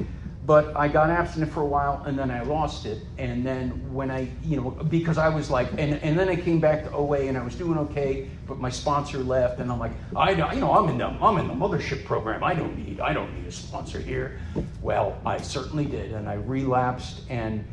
but 0.47 0.77
I 0.77 0.87
got 0.87 1.11
abstinent 1.11 1.53
for 1.53 1.63
a 1.63 1.67
while 1.67 2.03
and 2.07 2.17
then 2.17 2.31
I 2.31 2.43
lost 2.43 2.87
it. 2.87 3.03
And 3.19 3.45
then 3.45 3.71
when 3.93 4.11
I, 4.11 4.31
you 4.45 4.57
know, 4.57 4.71
because 4.71 5.19
I 5.19 5.29
was 5.29 5.51
like, 5.51 5.71
and, 5.73 5.95
and 5.95 6.17
then 6.17 6.29
I 6.29 6.37
came 6.37 6.61
back 6.61 6.85
to 6.85 6.93
OA 6.93 7.23
and 7.23 7.37
I 7.37 7.43
was 7.43 7.57
doing 7.57 7.79
okay, 7.79 8.29
but 8.47 8.59
my 8.59 8.71
sponsor 8.71 9.19
left, 9.19 9.59
and 9.59 9.73
I'm 9.73 9.81
like, 9.81 9.93
I, 10.15 10.31
you 10.31 10.61
know, 10.61 10.73
I'm 10.73 10.89
in 10.89 10.99
the 10.99 11.07
I'm 11.07 11.39
in 11.39 11.49
the 11.49 11.55
mothership 11.55 12.05
program. 12.05 12.45
I 12.45 12.55
don't 12.55 12.79
need 12.79 13.01
I 13.01 13.13
don't 13.13 13.35
need 13.37 13.47
a 13.47 13.53
sponsor 13.53 13.99
here. 13.99 14.41
Well, 14.81 15.19
I 15.27 15.39
certainly 15.39 15.85
did, 15.85 16.13
and 16.13 16.29
I 16.29 16.35
relapsed, 16.35 17.23
and 17.29 17.65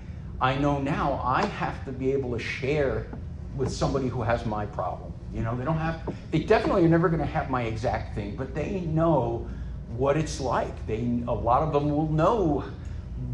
I 0.42 0.56
know 0.56 0.82
now 0.82 1.22
I 1.24 1.46
have 1.46 1.86
to 1.86 1.92
be 1.92 2.12
able 2.12 2.32
to 2.32 2.40
share 2.40 3.08
with 3.56 3.72
somebody 3.72 4.08
who 4.08 4.24
has 4.24 4.48
my 4.48 4.66
problem 4.66 5.14
you 5.34 5.42
know, 5.42 5.58
they 5.58 5.66
don't 5.66 5.78
have, 5.78 6.02
they 6.32 6.40
definitely 6.40 6.86
are 6.86 6.90
never 6.90 7.10
going 7.10 7.20
to 7.20 7.26
have 7.26 7.50
my 7.50 7.64
exact 7.64 8.14
thing, 8.14 8.36
but 8.36 8.54
they 8.54 8.82
know 8.82 9.50
what 9.98 10.18
it's 10.18 10.40
like. 10.40 10.86
They, 10.88 11.22
a 11.28 11.34
lot 11.34 11.62
of 11.62 11.74
them 11.74 11.90
will 11.90 12.10
know 12.12 12.64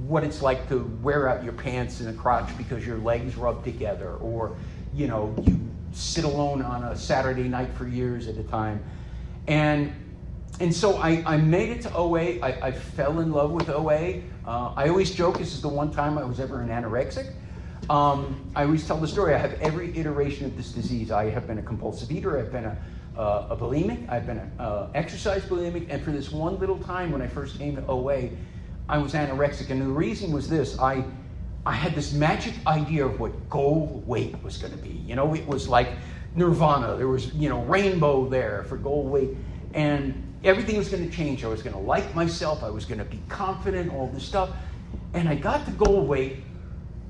what 0.05 0.23
it's 0.23 0.41
like 0.41 0.67
to 0.69 0.79
wear 1.01 1.29
out 1.29 1.43
your 1.43 1.53
pants 1.53 2.01
in 2.01 2.07
a 2.07 2.13
crotch 2.13 2.55
because 2.57 2.85
your 2.85 2.97
legs 2.97 3.35
rub 3.35 3.63
together, 3.63 4.15
or, 4.15 4.55
you 4.93 5.07
know, 5.07 5.33
you 5.45 5.59
sit 5.91 6.23
alone 6.23 6.61
on 6.61 6.83
a 6.83 6.95
Saturday 6.95 7.47
night 7.47 7.73
for 7.75 7.87
years 7.87 8.27
at 8.27 8.37
a 8.37 8.43
time. 8.43 8.83
And 9.47 9.93
and 10.59 10.75
so 10.75 10.97
I, 10.97 11.23
I 11.25 11.37
made 11.37 11.69
it 11.69 11.81
to 11.83 11.95
OA. 11.95 12.39
I, 12.41 12.59
I 12.61 12.71
fell 12.71 13.21
in 13.21 13.31
love 13.31 13.51
with 13.51 13.69
OA. 13.69 14.21
Uh, 14.45 14.73
I 14.75 14.89
always 14.89 15.09
joke 15.11 15.37
this 15.37 15.53
is 15.53 15.61
the 15.61 15.69
one 15.69 15.89
time 15.89 16.17
I 16.17 16.23
was 16.25 16.41
ever 16.41 16.61
an 16.61 16.67
anorexic 16.67 17.31
um, 17.89 18.39
I 18.55 18.63
always 18.65 18.85
tell 18.85 18.97
the 18.97 19.07
story. 19.07 19.33
I 19.33 19.37
have 19.39 19.53
every 19.61 19.97
iteration 19.97 20.45
of 20.45 20.55
this 20.55 20.71
disease. 20.71 21.11
I 21.11 21.29
have 21.29 21.47
been 21.47 21.57
a 21.57 21.61
compulsive 21.61 22.11
eater. 22.11 22.37
I've 22.37 22.51
been 22.51 22.65
a, 22.65 22.77
uh, 23.17 23.47
a 23.49 23.57
bulimic. 23.57 24.09
I've 24.09 24.25
been 24.25 24.39
an 24.39 24.51
uh, 24.59 24.87
exercise 24.95 25.43
bulimic. 25.43 25.87
And 25.89 26.03
for 26.03 26.11
this 26.11 26.31
one 26.31 26.59
little 26.59 26.79
time 26.79 27.11
when 27.11 27.21
I 27.21 27.27
first 27.27 27.57
came 27.57 27.75
to 27.75 27.85
OA, 27.87 28.29
I 28.87 28.97
was 28.97 29.13
anorexic. 29.13 29.69
And 29.69 29.81
the 29.81 29.85
reason 29.85 30.31
was 30.31 30.49
this: 30.49 30.79
I 30.79 31.03
I 31.65 31.73
had 31.73 31.93
this 31.95 32.13
magic 32.13 32.53
idea 32.65 33.05
of 33.05 33.19
what 33.19 33.49
goal 33.49 34.03
weight 34.05 34.41
was 34.43 34.57
going 34.57 34.71
to 34.73 34.79
be. 34.79 35.03
You 35.05 35.15
know, 35.15 35.33
it 35.35 35.45
was 35.45 35.67
like 35.67 35.89
nirvana. 36.35 36.95
There 36.95 37.07
was 37.07 37.33
you 37.33 37.49
know 37.49 37.63
rainbow 37.63 38.27
there 38.27 38.63
for 38.63 38.77
goal 38.77 39.03
weight, 39.03 39.35
and 39.73 40.13
everything 40.43 40.77
was 40.77 40.89
going 40.89 41.07
to 41.07 41.15
change. 41.15 41.43
I 41.43 41.47
was 41.47 41.61
going 41.61 41.75
to 41.75 41.81
like 41.81 42.15
myself. 42.15 42.63
I 42.63 42.69
was 42.69 42.85
going 42.85 42.99
to 42.99 43.05
be 43.05 43.19
confident. 43.27 43.93
All 43.93 44.07
this 44.07 44.23
stuff. 44.23 44.49
And 45.13 45.27
I 45.27 45.35
got 45.35 45.65
to 45.65 45.71
goal 45.71 46.05
weight, 46.05 46.37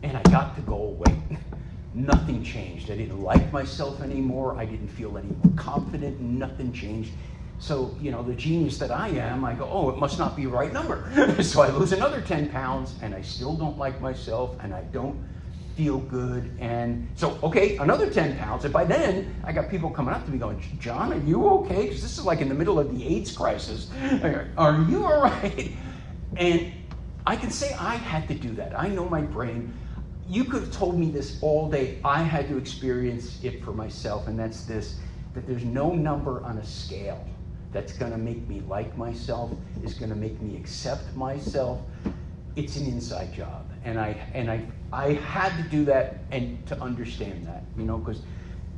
and 0.03 0.17
I 0.17 0.23
got 0.23 0.55
to 0.55 0.61
goal 0.61 0.97
away. 0.99 1.21
Nothing 1.93 2.43
changed. 2.43 2.91
I 2.91 2.95
didn't 2.95 3.21
like 3.21 3.51
myself 3.51 4.01
anymore. 4.01 4.57
I 4.57 4.65
didn't 4.65 4.89
feel 4.89 5.17
any 5.17 5.29
more 5.43 5.53
confident. 5.55 6.19
Nothing 6.19 6.71
changed. 6.71 7.11
So, 7.57 7.95
you 7.99 8.11
know, 8.11 8.23
the 8.23 8.35
genius 8.35 8.77
that 8.77 8.91
I 8.91 9.09
am, 9.09 9.43
I 9.43 9.53
go, 9.53 9.67
oh, 9.69 9.89
it 9.89 9.97
must 9.97 10.17
not 10.17 10.35
be 10.35 10.45
the 10.45 10.51
right 10.51 10.71
number. 10.71 11.11
so 11.43 11.61
I 11.61 11.69
lose 11.69 11.91
another 11.91 12.21
10 12.21 12.49
pounds 12.49 12.95
and 13.01 13.13
I 13.13 13.21
still 13.21 13.55
don't 13.55 13.77
like 13.77 13.99
myself 13.99 14.55
and 14.61 14.73
I 14.73 14.83
don't 14.83 15.21
feel 15.75 15.99
good. 15.99 16.51
And 16.59 17.07
so, 17.15 17.37
okay, 17.43 17.77
another 17.77 18.09
10 18.09 18.37
pounds. 18.37 18.65
And 18.65 18.73
by 18.73 18.85
then, 18.85 19.35
I 19.43 19.51
got 19.51 19.69
people 19.69 19.89
coming 19.89 20.13
up 20.13 20.23
to 20.25 20.31
me 20.31 20.37
going, 20.37 20.61
John, 20.79 21.11
are 21.11 21.19
you 21.19 21.47
okay? 21.49 21.83
Because 21.83 22.01
this 22.01 22.17
is 22.17 22.25
like 22.25 22.39
in 22.39 22.49
the 22.49 22.55
middle 22.55 22.79
of 22.79 22.95
the 22.95 23.05
AIDS 23.05 23.31
crisis. 23.31 23.89
Are 24.57 24.85
you 24.89 25.05
all 25.05 25.21
right? 25.21 25.71
And 26.37 26.71
I 27.25 27.35
can 27.35 27.49
say 27.49 27.73
I 27.73 27.95
had 27.95 28.27
to 28.27 28.35
do 28.35 28.51
that. 28.55 28.77
I 28.77 28.87
know 28.87 29.07
my 29.07 29.21
brain 29.21 29.73
you 30.29 30.43
could 30.43 30.61
have 30.61 30.71
told 30.71 30.97
me 30.97 31.09
this 31.09 31.39
all 31.41 31.69
day. 31.69 31.97
I 32.05 32.21
had 32.21 32.47
to 32.49 32.57
experience 32.57 33.43
it 33.43 33.63
for 33.63 33.71
myself, 33.71 34.27
and 34.27 34.37
that's 34.37 34.63
this 34.63 34.95
that 35.33 35.45
there's 35.47 35.65
no 35.65 35.93
number 35.93 36.43
on 36.43 36.57
a 36.57 36.65
scale 36.65 37.23
that's 37.71 37.93
going 37.93 38.11
to 38.11 38.17
make 38.17 38.47
me 38.47 38.61
like 38.67 38.95
myself, 38.97 39.51
is 39.83 39.93
going 39.93 40.09
to 40.09 40.15
make 40.15 40.39
me 40.41 40.55
accept 40.55 41.15
myself. 41.15 41.79
It's 42.55 42.77
an 42.77 42.87
inside 42.87 43.33
job. 43.33 43.69
And 43.83 43.99
I 43.99 44.17
and 44.33 44.51
I 44.51 44.65
I 44.91 45.13
had 45.13 45.55
to 45.61 45.69
do 45.69 45.85
that 45.85 46.19
and 46.31 46.65
to 46.67 46.79
understand 46.79 47.45
that, 47.47 47.63
you 47.77 47.83
know, 47.83 47.97
because 47.97 48.21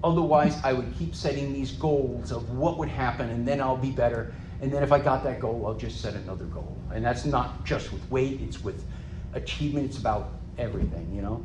otherwise 0.04 0.58
I 0.64 0.74
would 0.74 0.94
keep 0.98 1.16
setting 1.16 1.54
these 1.54 1.72
goals 1.74 2.32
of 2.32 2.50
what 2.52 2.78
would 2.78 2.90
happen 2.90 3.30
and 3.30 3.48
then 3.48 3.62
I'll 3.62 3.78
be 3.78 3.92
better. 3.92 4.34
And 4.62 4.72
then 4.72 4.84
if 4.84 4.92
I 4.92 5.00
got 5.00 5.24
that 5.24 5.40
goal, 5.40 5.66
I'll 5.66 5.74
just 5.74 6.02
set 6.02 6.14
another 6.14 6.46
goal. 6.46 6.78
And 6.94 7.04
that's 7.04 7.26
not 7.26 7.66
just 7.66 7.92
with 7.92 8.10
weight, 8.12 8.42
it's 8.42 8.64
with 8.64 8.86
achievement, 9.34 9.88
it's 9.88 9.98
about 9.98 10.34
everything, 10.58 11.14
you 11.14 11.22
know? 11.22 11.44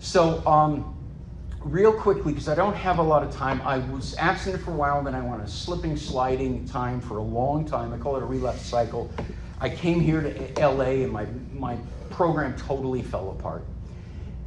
So, 0.00 0.46
um, 0.46 0.94
real 1.64 1.92
quickly, 1.92 2.32
because 2.32 2.48
I 2.48 2.54
don't 2.54 2.76
have 2.76 2.98
a 2.98 3.02
lot 3.02 3.22
of 3.22 3.32
time, 3.32 3.62
I 3.62 3.78
was 3.78 4.14
absent 4.18 4.60
for 4.62 4.70
a 4.70 4.74
while, 4.74 5.02
then 5.02 5.14
I 5.14 5.20
went 5.20 5.42
a 5.42 5.48
slipping, 5.48 5.96
sliding 5.96 6.66
time 6.66 7.00
for 7.00 7.18
a 7.18 7.22
long 7.22 7.64
time. 7.64 7.92
I 7.92 7.98
call 7.98 8.16
it 8.16 8.22
a 8.22 8.26
relapse 8.26 8.62
cycle. 8.62 9.10
I 9.60 9.68
came 9.68 10.00
here 10.00 10.20
to 10.20 10.68
LA 10.68 11.04
and 11.04 11.10
my, 11.10 11.26
my 11.52 11.78
program 12.10 12.54
totally 12.56 13.02
fell 13.02 13.30
apart. 13.30 13.64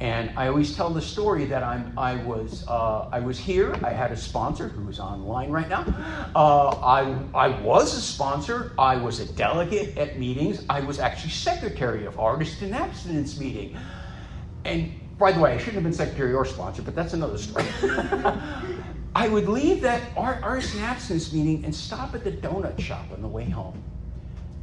And 0.00 0.30
I 0.36 0.46
always 0.46 0.76
tell 0.76 0.90
the 0.90 1.02
story 1.02 1.44
that 1.46 1.64
I'm, 1.64 1.92
I, 1.98 2.16
was, 2.16 2.64
uh, 2.68 3.08
I 3.10 3.18
was 3.18 3.36
here. 3.36 3.76
I 3.82 3.90
had 3.90 4.12
a 4.12 4.16
sponsor 4.16 4.68
who's 4.68 5.00
online 5.00 5.50
right 5.50 5.68
now. 5.68 5.84
Uh, 6.36 6.68
I, 6.68 7.18
I 7.34 7.60
was 7.62 7.96
a 7.96 8.00
sponsor. 8.00 8.72
I 8.78 8.96
was 8.96 9.18
a 9.18 9.26
delegate 9.32 9.98
at 9.98 10.18
meetings. 10.18 10.64
I 10.70 10.80
was 10.80 11.00
actually 11.00 11.30
secretary 11.30 12.04
of 12.04 12.18
Artist 12.20 12.62
in 12.62 12.74
Abstinence 12.74 13.40
meeting. 13.40 13.76
And 14.64 14.92
by 15.18 15.32
the 15.32 15.40
way, 15.40 15.54
I 15.54 15.58
shouldn't 15.58 15.74
have 15.74 15.82
been 15.82 15.92
secretary 15.92 16.32
or 16.32 16.44
sponsor, 16.44 16.82
but 16.82 16.94
that's 16.94 17.14
another 17.14 17.38
story. 17.38 17.66
I 19.16 19.26
would 19.28 19.48
leave 19.48 19.80
that 19.80 20.02
Artist 20.16 20.76
in 20.76 20.80
Abstinence 20.82 21.32
meeting 21.32 21.64
and 21.64 21.74
stop 21.74 22.14
at 22.14 22.22
the 22.22 22.30
donut 22.30 22.78
shop 22.78 23.06
on 23.12 23.20
the 23.20 23.26
way 23.26 23.50
home. 23.50 23.82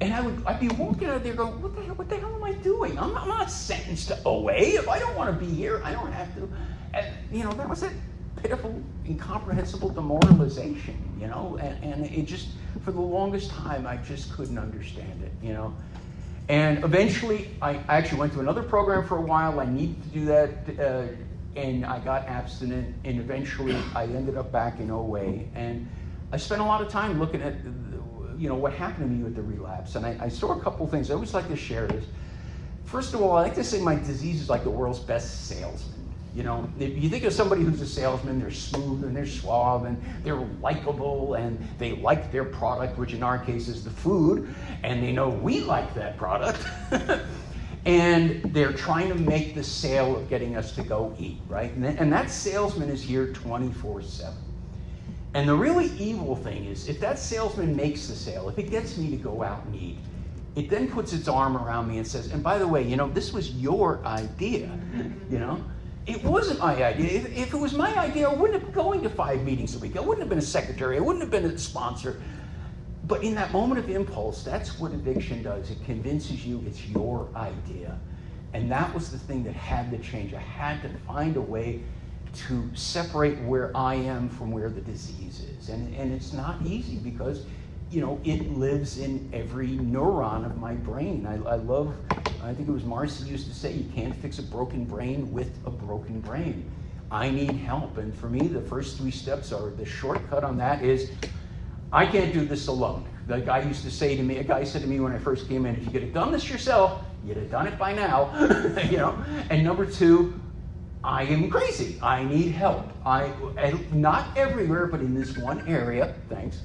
And 0.02 0.14
I 0.14 0.22
would, 0.22 0.44
I'd 0.46 0.60
be 0.60 0.68
walking 0.70 1.08
out 1.08 1.24
there 1.24 1.34
going, 1.34 1.62
what 1.62 1.76
the 1.76 1.82
hell, 1.84 1.96
what 1.96 2.10
the 2.10 2.18
hell 2.18 2.36
am 2.36 2.44
I 2.44 2.54
doing? 2.54 3.00
I'm 3.00 3.14
not, 3.14 3.24
I'm 3.24 3.30
not 3.30 3.50
sentenced 3.50 4.10
to 4.10 4.20
OA. 4.26 4.54
If 4.54 4.90
I 4.90 5.00
don't 5.00 5.16
want 5.16 5.38
to 5.38 5.46
be 5.46 5.52
here, 5.52 5.82
I 5.86 5.94
don't 5.94 6.12
have 6.12 6.34
to. 6.36 6.50
And, 6.94 7.06
you 7.32 7.44
know, 7.44 7.52
that 7.54 7.70
was 7.70 7.84
a 7.84 7.92
pitiful, 8.42 8.82
incomprehensible 9.08 9.90
demoralization, 9.90 10.98
you 11.20 11.28
know? 11.28 11.58
And, 11.62 11.82
and 11.84 12.06
it 12.06 12.26
just, 12.26 12.50
for 12.84 12.92
the 12.92 13.00
longest 13.00 13.52
time, 13.52 13.88
I 13.88 13.96
just 13.98 14.34
couldn't 14.34 14.58
understand 14.58 15.24
it, 15.24 15.32
you 15.42 15.54
know? 15.54 15.74
And 16.50 16.84
eventually, 16.84 17.50
I 17.62 17.80
actually 17.88 18.20
went 18.20 18.34
to 18.34 18.42
another 18.42 18.64
program 18.64 19.08
for 19.08 19.18
a 19.18 19.22
while. 19.22 19.60
I 19.60 19.66
needed 19.66 20.04
to 20.04 20.10
do 20.10 20.26
that, 20.26 20.50
uh, 20.80 21.60
and 21.60 21.86
I 21.86 22.00
got 22.00 22.28
abstinent. 22.28 22.94
And 23.06 23.20
eventually, 23.20 23.78
I 23.96 24.04
ended 24.04 24.38
up 24.38 24.52
back 24.52 24.80
in 24.80 24.92
OA. 24.92 25.40
And 25.56 25.88
I 26.32 26.38
spent 26.38 26.62
a 26.62 26.66
lot 26.66 26.82
of 26.82 26.90
time 26.90 27.18
looking 27.20 27.42
at 27.42 27.56
you 28.38 28.50
know, 28.50 28.56
what 28.56 28.74
happened 28.74 29.10
to 29.10 29.16
me 29.16 29.24
with 29.24 29.36
the 29.36 29.42
relapse. 29.42 29.96
And 29.96 30.06
I, 30.06 30.18
I 30.22 30.30
saw 30.30 30.58
a 30.58 30.62
couple 30.62 30.86
things. 30.88 31.10
I 31.10 31.14
always 31.14 31.34
like 31.34 31.48
to 31.48 31.56
share 31.56 31.88
this. 31.88 32.06
First 32.86 33.14
of 33.14 33.22
all, 33.22 33.36
I 33.36 33.44
like 33.44 33.56
to 33.56 33.64
say 33.64 33.82
my 33.82 33.96
disease 33.96 34.42
is 34.42 34.50
like 34.50 34.64
the 34.64 34.70
world's 34.70 35.00
best 35.00 35.48
salesman. 35.48 35.96
You 36.36 36.44
know, 36.44 36.70
if 36.80 37.02
you 37.02 37.10
think 37.10 37.24
of 37.24 37.32
somebody 37.32 37.64
who's 37.64 37.80
a 37.82 37.88
salesman, 37.88 38.40
they're 38.40 38.52
smooth 38.52 39.06
and 39.06 39.16
they're 39.16 39.26
suave 39.26 39.86
and 39.86 40.02
they're 40.24 40.46
likable 40.62 41.36
and 41.36 41.58
they 41.80 41.94
like 41.94 42.30
their 42.30 42.44
product, 42.44 42.98
which 42.98 43.14
in 43.14 43.24
our 43.24 43.40
case 43.40 43.70
is 43.70 43.86
the 43.86 43.90
food, 43.90 44.54
and 44.84 45.02
they 45.02 45.14
know 45.14 45.30
we 45.30 45.62
like 45.62 45.94
that 45.96 46.18
product. 46.18 46.60
and 47.86 48.44
they're 48.54 48.74
trying 48.74 49.08
to 49.08 49.16
make 49.16 49.56
the 49.56 49.64
sale 49.64 50.18
of 50.18 50.30
getting 50.30 50.58
us 50.58 50.74
to 50.76 50.84
go 50.84 51.16
eat, 51.18 51.38
right? 51.48 51.72
And, 51.74 52.12
that 52.12 52.30
salesman 52.30 52.90
is 52.90 53.02
here 53.02 53.32
24 53.32 54.02
7. 54.02 54.34
And 55.36 55.50
the 55.50 55.54
really 55.54 55.88
evil 56.00 56.34
thing 56.38 56.64
is, 56.64 56.88
if 56.88 57.02
that 57.02 57.20
salesman 57.20 57.76
makes 57.76 58.08
the 58.08 58.16
sale, 58.16 58.48
if 58.48 58.58
it 58.58 58.72
gets 58.72 58.98
me 58.98 59.10
to 59.12 59.18
go 59.18 59.44
out 59.44 59.66
and 59.66 59.76
eat, 59.76 59.98
it 60.56 60.70
then 60.70 60.90
puts 60.90 61.12
its 61.12 61.28
arm 61.28 61.58
around 61.58 61.90
me 61.90 61.98
and 61.98 62.08
says, 62.08 62.32
and 62.32 62.42
by 62.42 62.58
the 62.58 62.66
way, 62.66 62.82
you 62.82 62.96
know, 62.96 63.10
this 63.10 63.34
was 63.34 63.52
your 63.56 64.00
idea, 64.06 64.72
you 65.30 65.38
know? 65.38 65.62
It 66.08 66.24
wasn't 66.24 66.60
my 66.60 66.82
idea. 66.82 67.20
If, 67.20 67.38
if, 67.38 67.54
it 67.54 67.58
was 67.58 67.74
my 67.74 67.94
idea, 67.98 68.30
I 68.30 68.34
wouldn't 68.34 68.54
have 68.54 68.64
been 68.64 68.82
going 68.84 69.04
to 69.04 69.10
five 69.10 69.44
meetings 69.44 69.76
a 69.76 69.80
week. 69.80 69.98
I 69.98 70.00
wouldn't 70.00 70.20
have 70.20 70.30
been 70.30 70.38
a 70.38 70.42
secretary. 70.42 70.96
I 70.96 71.02
wouldn't 71.02 71.22
have 71.22 71.32
been 71.32 71.52
a 71.52 71.58
sponsor. 71.58 72.22
But 73.06 73.22
in 73.22 73.36
that 73.36 73.52
moment 73.52 73.80
of 73.80 73.90
impulse, 73.90 74.42
that's 74.42 74.80
what 74.80 74.94
addiction 74.94 75.44
does. 75.44 75.70
It 75.70 75.84
convinces 75.84 76.46
you 76.46 76.64
it's 76.66 76.88
your 76.88 77.28
idea. 77.36 78.00
And 78.54 78.72
that 78.72 78.94
was 78.94 79.12
the 79.12 79.18
thing 79.18 79.44
that 79.44 79.54
had 79.54 79.92
to 79.92 79.98
change. 79.98 80.34
I 80.34 80.40
had 80.40 80.82
to 80.84 80.90
find 81.06 81.36
a 81.36 81.42
way 81.42 81.82
to 82.36 82.70
separate 82.74 83.40
where 83.40 83.76
I 83.76 83.96
am 83.96 84.30
from 84.30 84.52
where 84.52 84.70
the 84.70 84.82
disease 84.82 85.46
is. 85.58 85.70
And, 85.70 85.96
and 85.96 86.12
it's 86.12 86.34
not 86.34 86.62
easy 86.64 86.98
because 86.98 87.46
you 87.92 88.02
know, 88.02 88.20
it 88.24 88.58
lives 88.58 88.98
in 88.98 89.30
every 89.32 89.70
neuron 89.70 90.46
of 90.46 90.58
my 90.58 90.74
brain. 90.74 91.26
I, 91.26 91.36
I 91.50 91.56
love, 91.56 91.94
I 92.44 92.54
think 92.54 92.68
it 92.68 92.72
was 92.72 92.84
Marcy 92.84 93.30
used 93.30 93.48
to 93.48 93.54
say, 93.54 93.74
you 93.74 93.90
can't 93.94 94.16
fix 94.16 94.40
a 94.40 94.44
broken 94.44 94.86
brain 94.86 95.32
with 95.32 95.58
a 95.66 95.70
broken 95.70 96.20
brain. 96.20 96.70
I 97.12 97.30
need 97.30 97.52
help. 97.52 97.98
And 97.98 98.14
for 98.14 98.28
me, 98.28 98.48
the 98.48 98.62
first 98.62 98.98
three 98.98 99.12
steps 99.12 99.52
are 99.52 99.70
the 99.70 99.86
shortcut 99.86 100.44
on 100.44 100.58
that 100.58 100.84
is 100.84 101.12
I 101.94 102.06
can't 102.06 102.34
do 102.34 102.44
this 102.46 102.68
alone. 102.68 103.06
The 103.28 103.40
guy 103.40 103.62
used 103.62 103.84
to 103.84 103.92
say 103.92 104.16
to 104.18 104.24
me, 104.24 104.38
a 104.38 104.44
guy 104.44 104.64
said 104.64 104.82
to 104.82 104.88
me 104.88 105.00
when 105.00 105.14
I 105.14 105.18
first 105.18 105.48
came 105.48 105.66
in, 105.66 105.76
if 105.76 105.86
you 105.86 105.92
could 105.92 106.04
have 106.04 106.14
done 106.14 106.32
this 106.32 106.50
yourself, 106.50 107.04
you'd 107.24 107.38
have 107.38 107.50
done 107.50 107.68
it 107.68 107.78
by 107.78 107.94
now. 107.94 108.32
you 108.90 108.98
know? 108.98 109.24
And 109.50 109.64
number 109.64 109.86
two, 109.86 110.40
I 111.06 111.24
am 111.24 111.50
crazy. 111.50 112.00
I 112.02 112.24
need 112.24 112.52
help. 112.52 112.92
I 113.06 113.32
not 113.92 114.26
everywhere, 114.36 114.88
but 114.88 115.00
in 115.00 115.14
this 115.14 115.38
one 115.38 115.66
area, 115.68 116.16
thanks 116.30 116.62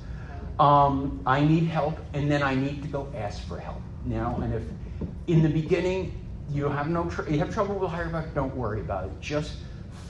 um, 0.61 1.23
I 1.25 1.41
need 1.41 1.65
help, 1.65 1.99
and 2.13 2.31
then 2.31 2.43
I 2.43 2.55
need 2.55 2.83
to 2.83 2.89
go 2.89 3.09
ask 3.17 3.43
for 3.49 3.59
help. 3.59 3.81
Now, 4.05 4.39
and 4.43 4.53
if 4.53 4.63
in 5.27 5.43
the 5.43 5.49
beginning 5.49 6.15
you 6.51 6.69
have 6.69 6.89
no 6.89 7.09
tr- 7.09 7.29
you 7.31 7.39
have 7.39 7.53
trouble 7.53 7.77
with 7.77 7.91
higher 7.91 8.11
back, 8.11 8.35
don't 8.35 8.55
worry 8.55 8.81
about 8.81 9.07
it. 9.07 9.21
Just 9.23 9.55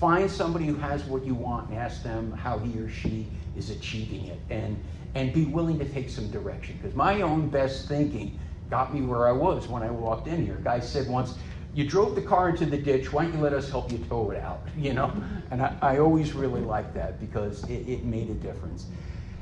find 0.01 0.29
somebody 0.29 0.67
who 0.67 0.75
has 0.75 1.05
what 1.05 1.25
you 1.25 1.35
want 1.35 1.71
and 1.71 1.79
ask 1.79 2.03
them 2.03 2.33
how 2.33 2.59
he 2.59 2.79
or 2.81 2.91
she 2.91 3.29
is 3.57 3.71
achieving 3.71 4.27
it, 4.27 4.41
and 4.51 4.77
and 5.15 5.33
be 5.33 5.45
willing 5.45 5.79
to 5.79 5.85
take 5.85 6.11
some 6.11 6.29
direction. 6.33 6.77
Because 6.83 6.97
my 6.97 7.21
own 7.21 7.49
best 7.49 7.87
thinking 7.87 8.37
got 8.69 8.93
me 8.93 9.03
where 9.03 9.29
I 9.29 9.33
was 9.33 9.69
when 9.69 9.85
I 9.85 9.91
walked 9.91 10.27
in 10.27 10.45
here. 10.45 10.57
A 10.57 10.63
guy 10.63 10.81
said 10.81 11.09
once, 11.09 11.35
"You 11.75 11.85
drove 11.85 12.15
the 12.15 12.23
car 12.23 12.49
into 12.49 12.67
the 12.67 12.79
ditch. 12.79 13.13
Why 13.13 13.25
don't 13.25 13.35
you 13.35 13.41
let 13.41 13.53
us 13.53 13.71
help 13.71 13.91
you 13.93 13.99
tow 13.99 14.31
it 14.31 14.41
out?" 14.41 14.67
You 14.77 14.93
know, 14.95 15.13
and 15.51 15.63
I, 15.63 15.77
I 15.83 15.99
always 15.99 16.33
really 16.33 16.63
liked 16.63 16.95
that 16.95 17.21
because 17.21 17.65
it, 17.69 17.89
it 17.89 18.05
made 18.05 18.31
a 18.31 18.35
difference. 18.35 18.87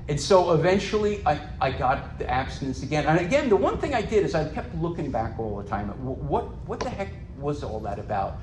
And 0.09 0.19
so 0.19 0.53
eventually 0.53 1.23
I, 1.27 1.39
I 1.61 1.71
got 1.71 2.19
the 2.19 2.29
abstinence 2.31 2.83
again. 2.83 3.05
And 3.07 3.21
again, 3.21 3.51
the 3.51 3.57
one 3.57 3.77
thing 3.77 3.95
I 3.95 4.01
did 4.01 4.25
is 4.25 4.35
I 4.35 4.49
kept 4.49 4.75
looking 4.75 5.11
back 5.11 5.39
all 5.39 5.59
the 5.59 5.69
time. 5.69 5.89
What, 5.89 6.45
what 6.67 6.81
the 6.81 6.89
heck 6.89 7.11
was 7.39 7.63
all 7.63 7.79
that 7.81 7.99
about? 7.99 8.41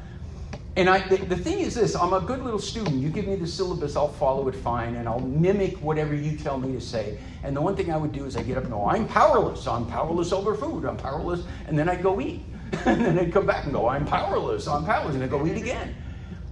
And 0.78 0.90
I, 0.90 1.08
the, 1.08 1.18
the 1.18 1.38
thing 1.38 1.60
is 1.60 1.74
this 1.74 1.96
I'm 1.96 2.14
a 2.14 2.20
good 2.20 2.44
little 2.44 2.60
student. 2.60 2.98
You 2.98 3.10
give 3.10 3.28
me 3.28 3.36
the 3.36 3.48
syllabus, 3.48 3.96
I'll 3.96 4.10
follow 4.10 4.48
it 4.50 4.56
fine, 4.56 4.96
and 4.96 5.08
I'll 5.08 5.22
mimic 5.22 5.78
whatever 5.78 6.14
you 6.14 6.38
tell 6.38 6.60
me 6.60 6.74
to 6.74 6.82
say. 6.82 7.18
And 7.44 7.56
the 7.56 7.62
one 7.62 7.76
thing 7.76 7.92
I 7.92 7.98
would 7.98 8.12
do 8.12 8.26
is 8.26 8.36
I 8.36 8.44
get 8.44 8.58
up 8.58 8.64
and 8.64 8.74
go, 8.74 8.86
I'm 8.86 9.08
powerless. 9.08 9.66
I'm 9.68 9.88
powerless 9.88 10.34
over 10.34 10.54
food. 10.54 10.86
I'm 10.86 10.98
powerless. 10.98 11.44
And 11.68 11.80
then 11.80 11.90
I'd 11.90 12.04
go 12.04 12.20
eat. 12.20 12.44
and 12.86 13.06
then 13.06 13.16
they'd 13.16 13.32
come 13.32 13.46
back 13.46 13.66
and 13.66 13.74
go, 13.74 13.88
I'm 13.88 14.06
powerless. 14.06 14.68
I'm 14.68 14.86
powerless. 14.86 15.14
And 15.14 15.24
they'd 15.24 15.30
go 15.30 15.46
eat 15.46 15.58
again. 15.58 15.96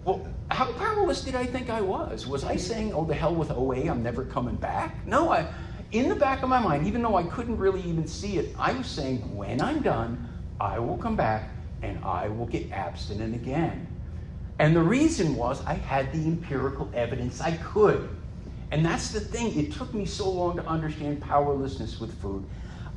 Well, 0.04 0.28
how 0.52 0.72
powerless 0.74 1.24
did 1.24 1.36
I 1.36 1.46
think 1.46 1.70
I 1.70 1.82
was? 1.82 2.28
Was 2.28 2.44
I 2.44 2.56
saying, 2.58 2.94
oh, 2.94 3.06
the 3.06 3.14
hell 3.14 3.34
with 3.34 3.52
OA, 3.52 3.90
I'm 3.90 4.04
never 4.04 4.26
coming 4.26 4.56
back? 4.56 5.06
No, 5.08 5.32
I, 5.32 5.48
in 5.92 6.10
the 6.10 6.16
back 6.16 6.44
of 6.44 6.50
my 6.50 6.60
mind, 6.60 6.86
even 6.86 7.02
though 7.02 7.16
I 7.16 7.24
couldn't 7.24 7.58
really 7.58 7.82
even 7.82 8.08
see 8.08 8.38
it, 8.38 8.56
I 8.60 8.74
was 8.74 8.88
saying, 8.88 9.36
when 9.36 9.62
I'm 9.62 9.82
done, 9.82 10.30
I 10.60 10.80
will 10.80 10.98
come 10.98 11.16
back 11.16 11.50
and 11.82 12.04
I 12.04 12.28
will 12.28 12.46
get 12.46 12.72
abstinent 12.72 13.34
again. 13.34 13.88
And 14.60 14.76
the 14.76 14.82
reason 14.82 15.36
was 15.36 15.66
I 15.66 15.74
had 15.74 16.12
the 16.14 16.26
empirical 16.26 16.90
evidence 16.94 17.42
I 17.42 17.58
could. 17.58 18.10
And 18.72 18.86
that's 18.86 19.12
the 19.12 19.20
thing, 19.20 19.58
it 19.58 19.72
took 19.72 19.94
me 19.94 20.06
so 20.06 20.30
long 20.30 20.56
to 20.58 20.66
understand 20.66 21.22
powerlessness 21.22 22.00
with 22.00 22.14
food. 22.22 22.46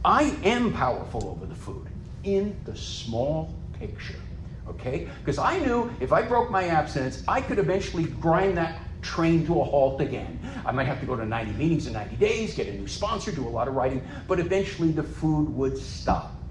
I 0.05 0.37
am 0.45 0.73
powerful 0.73 1.29
over 1.29 1.47
the 1.47 1.55
food 1.55 1.88
in 2.27 2.57
the 2.65 2.77
small 2.77 3.55
picture 3.79 4.21
okay? 4.69 5.09
Because 5.21 5.39
I 5.39 5.59
knew 5.59 5.91
if 6.01 6.12
I 6.12 6.23
broke 6.23 6.51
my 6.51 6.65
abstinence, 6.65 7.23
I 7.29 7.41
could 7.41 7.59
eventually 7.59 8.05
grind 8.05 8.57
that 8.57 8.81
train 9.03 9.47
to 9.47 9.61
a 9.61 9.65
halt 9.65 10.01
again. 10.01 10.41
I 10.65 10.73
might 10.73 10.87
have 10.87 10.99
to 11.01 11.07
go 11.07 11.15
to 11.17 11.25
90 11.25 11.53
meetings 11.53 11.87
in 11.87 11.93
90 11.93 12.17
days, 12.17 12.55
get 12.55 12.67
a 12.67 12.73
new 12.73 12.89
sponsor, 12.89 13.31
do 13.31 13.47
a 13.47 13.49
lot 13.49 13.69
of 13.69 13.75
writing, 13.75 14.03
but 14.27 14.41
eventually 14.41 14.91
the 14.91 15.03
food 15.03 15.49
would 15.55 15.79
stop. 15.79 16.43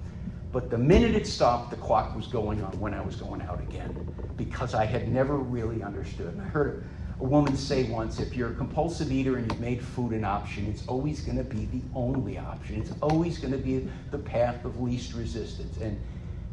But 0.52 0.70
the 0.70 0.78
minute 0.78 1.14
it 1.14 1.26
stopped, 1.26 1.70
the 1.70 1.76
clock 1.76 2.16
was 2.16 2.26
going 2.28 2.62
on 2.62 2.78
when 2.80 2.94
I 2.94 3.02
was 3.02 3.16
going 3.16 3.42
out 3.42 3.60
again 3.60 3.94
because 4.38 4.74
I 4.74 4.86
had 4.86 5.12
never 5.12 5.36
really 5.36 5.82
understood. 5.82 6.32
And 6.32 6.40
I 6.40 6.46
heard 6.46 6.84
a 7.20 7.24
woman 7.24 7.56
say 7.56 7.84
once 7.84 8.20
if 8.20 8.36
you're 8.36 8.50
a 8.50 8.54
compulsive 8.54 9.10
eater 9.10 9.36
and 9.36 9.50
you've 9.50 9.60
made 9.60 9.82
food 9.82 10.12
an 10.12 10.24
option, 10.24 10.66
it's 10.66 10.86
always 10.86 11.20
going 11.22 11.38
to 11.38 11.44
be 11.44 11.64
the 11.66 11.82
only 11.94 12.38
option. 12.38 12.76
It's 12.80 12.92
always 13.00 13.38
going 13.38 13.52
to 13.52 13.58
be 13.58 13.88
the 14.10 14.18
path 14.18 14.64
of 14.64 14.80
least 14.80 15.14
resistance. 15.14 15.78
And 15.78 15.98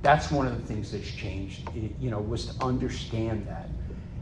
that's 0.02 0.32
one 0.32 0.48
of 0.48 0.56
the 0.56 0.74
things 0.74 0.92
that's 0.92 1.10
changed, 1.10 1.68
eh, 1.76 1.90
you 2.00 2.10
know, 2.10 2.20
was 2.20 2.48
to 2.48 2.64
understand 2.64 3.46
that. 3.48 3.70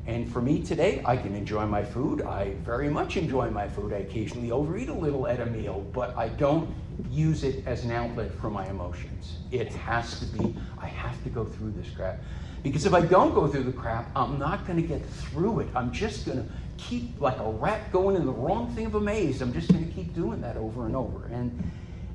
And 0.08 0.32
for 0.32 0.42
me 0.42 0.64
today, 0.64 1.02
I 1.06 1.16
can 1.16 1.36
enjoy 1.36 1.66
my 1.68 1.84
food. 1.84 2.24
I 2.24 2.54
very 2.66 2.90
much 2.90 3.18
enjoy 3.18 3.52
my 3.52 3.68
food. 3.68 3.94
I 3.94 3.98
occasionally 3.98 4.52
overeat 4.52 4.90
a 4.90 4.94
little 4.94 5.28
at 5.28 5.40
a 5.40 5.46
meal, 5.46 5.86
but 5.94 6.18
I 6.18 6.30
don't 6.30 6.74
use 7.12 7.44
it 7.44 7.64
as 7.68 7.84
an 7.84 7.92
outlet 7.92 8.32
for 8.32 8.50
my 8.50 8.68
emotions. 8.68 9.38
It 9.52 9.74
has 9.74 10.20
to 10.20 10.26
be, 10.26 10.56
I 10.80 10.88
have 10.88 11.22
to 11.24 11.30
go 11.30 11.46
through 11.46 11.72
this 11.72 11.90
crap. 11.92 12.24
Because 12.64 12.86
if 12.86 12.94
I 12.94 13.02
don't 13.02 13.34
go 13.34 13.48
through 13.48 13.64
the 13.64 13.72
crap, 13.72 14.10
I'm 14.16 14.38
not 14.38 14.68
going 14.68 14.80
to 14.82 14.88
get 14.88 15.04
through 15.06 15.62
it. 15.62 15.68
I'm 15.76 15.92
just 15.92 16.26
going 16.26 16.38
to 16.38 16.50
keep 16.78 17.20
like 17.20 17.40
a 17.40 17.50
rat 17.50 17.92
going 17.92 18.16
in 18.16 18.26
the 18.26 18.32
wrong 18.32 18.74
thing 18.76 18.86
of 18.86 18.96
a 18.96 19.02
maze. 19.02 19.42
I'm 19.42 19.54
just 19.54 19.72
going 19.72 19.86
to 19.86 19.92
keep 19.92 20.14
doing 20.14 20.42
that 20.42 20.58
over 20.58 20.86
and 20.86 20.96
over. 20.96 21.26
And 21.28 21.72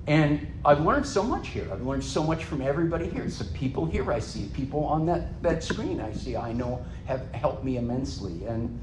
and 0.07 0.47
I've 0.65 0.81
learned 0.81 1.05
so 1.05 1.23
much 1.23 1.49
here. 1.49 1.69
I've 1.73 1.83
learned 1.83 2.05
so 2.05 2.23
much 2.23 2.45
from 2.45 2.63
everybody 2.63 3.09
here. 3.09 3.29
Some 3.29 3.49
people 3.49 3.85
here 3.85 4.13
I 4.13 4.21
see, 4.21 4.47
people 4.55 4.85
on 4.85 5.05
that, 5.07 5.43
that 5.43 5.65
screen 5.65 6.01
I 6.01 6.13
see, 6.13 6.37
I 6.37 6.53
know 6.53 6.85
have 7.07 7.29
helped 7.33 7.65
me 7.65 7.77
immensely. 7.77 8.45
And 8.47 8.81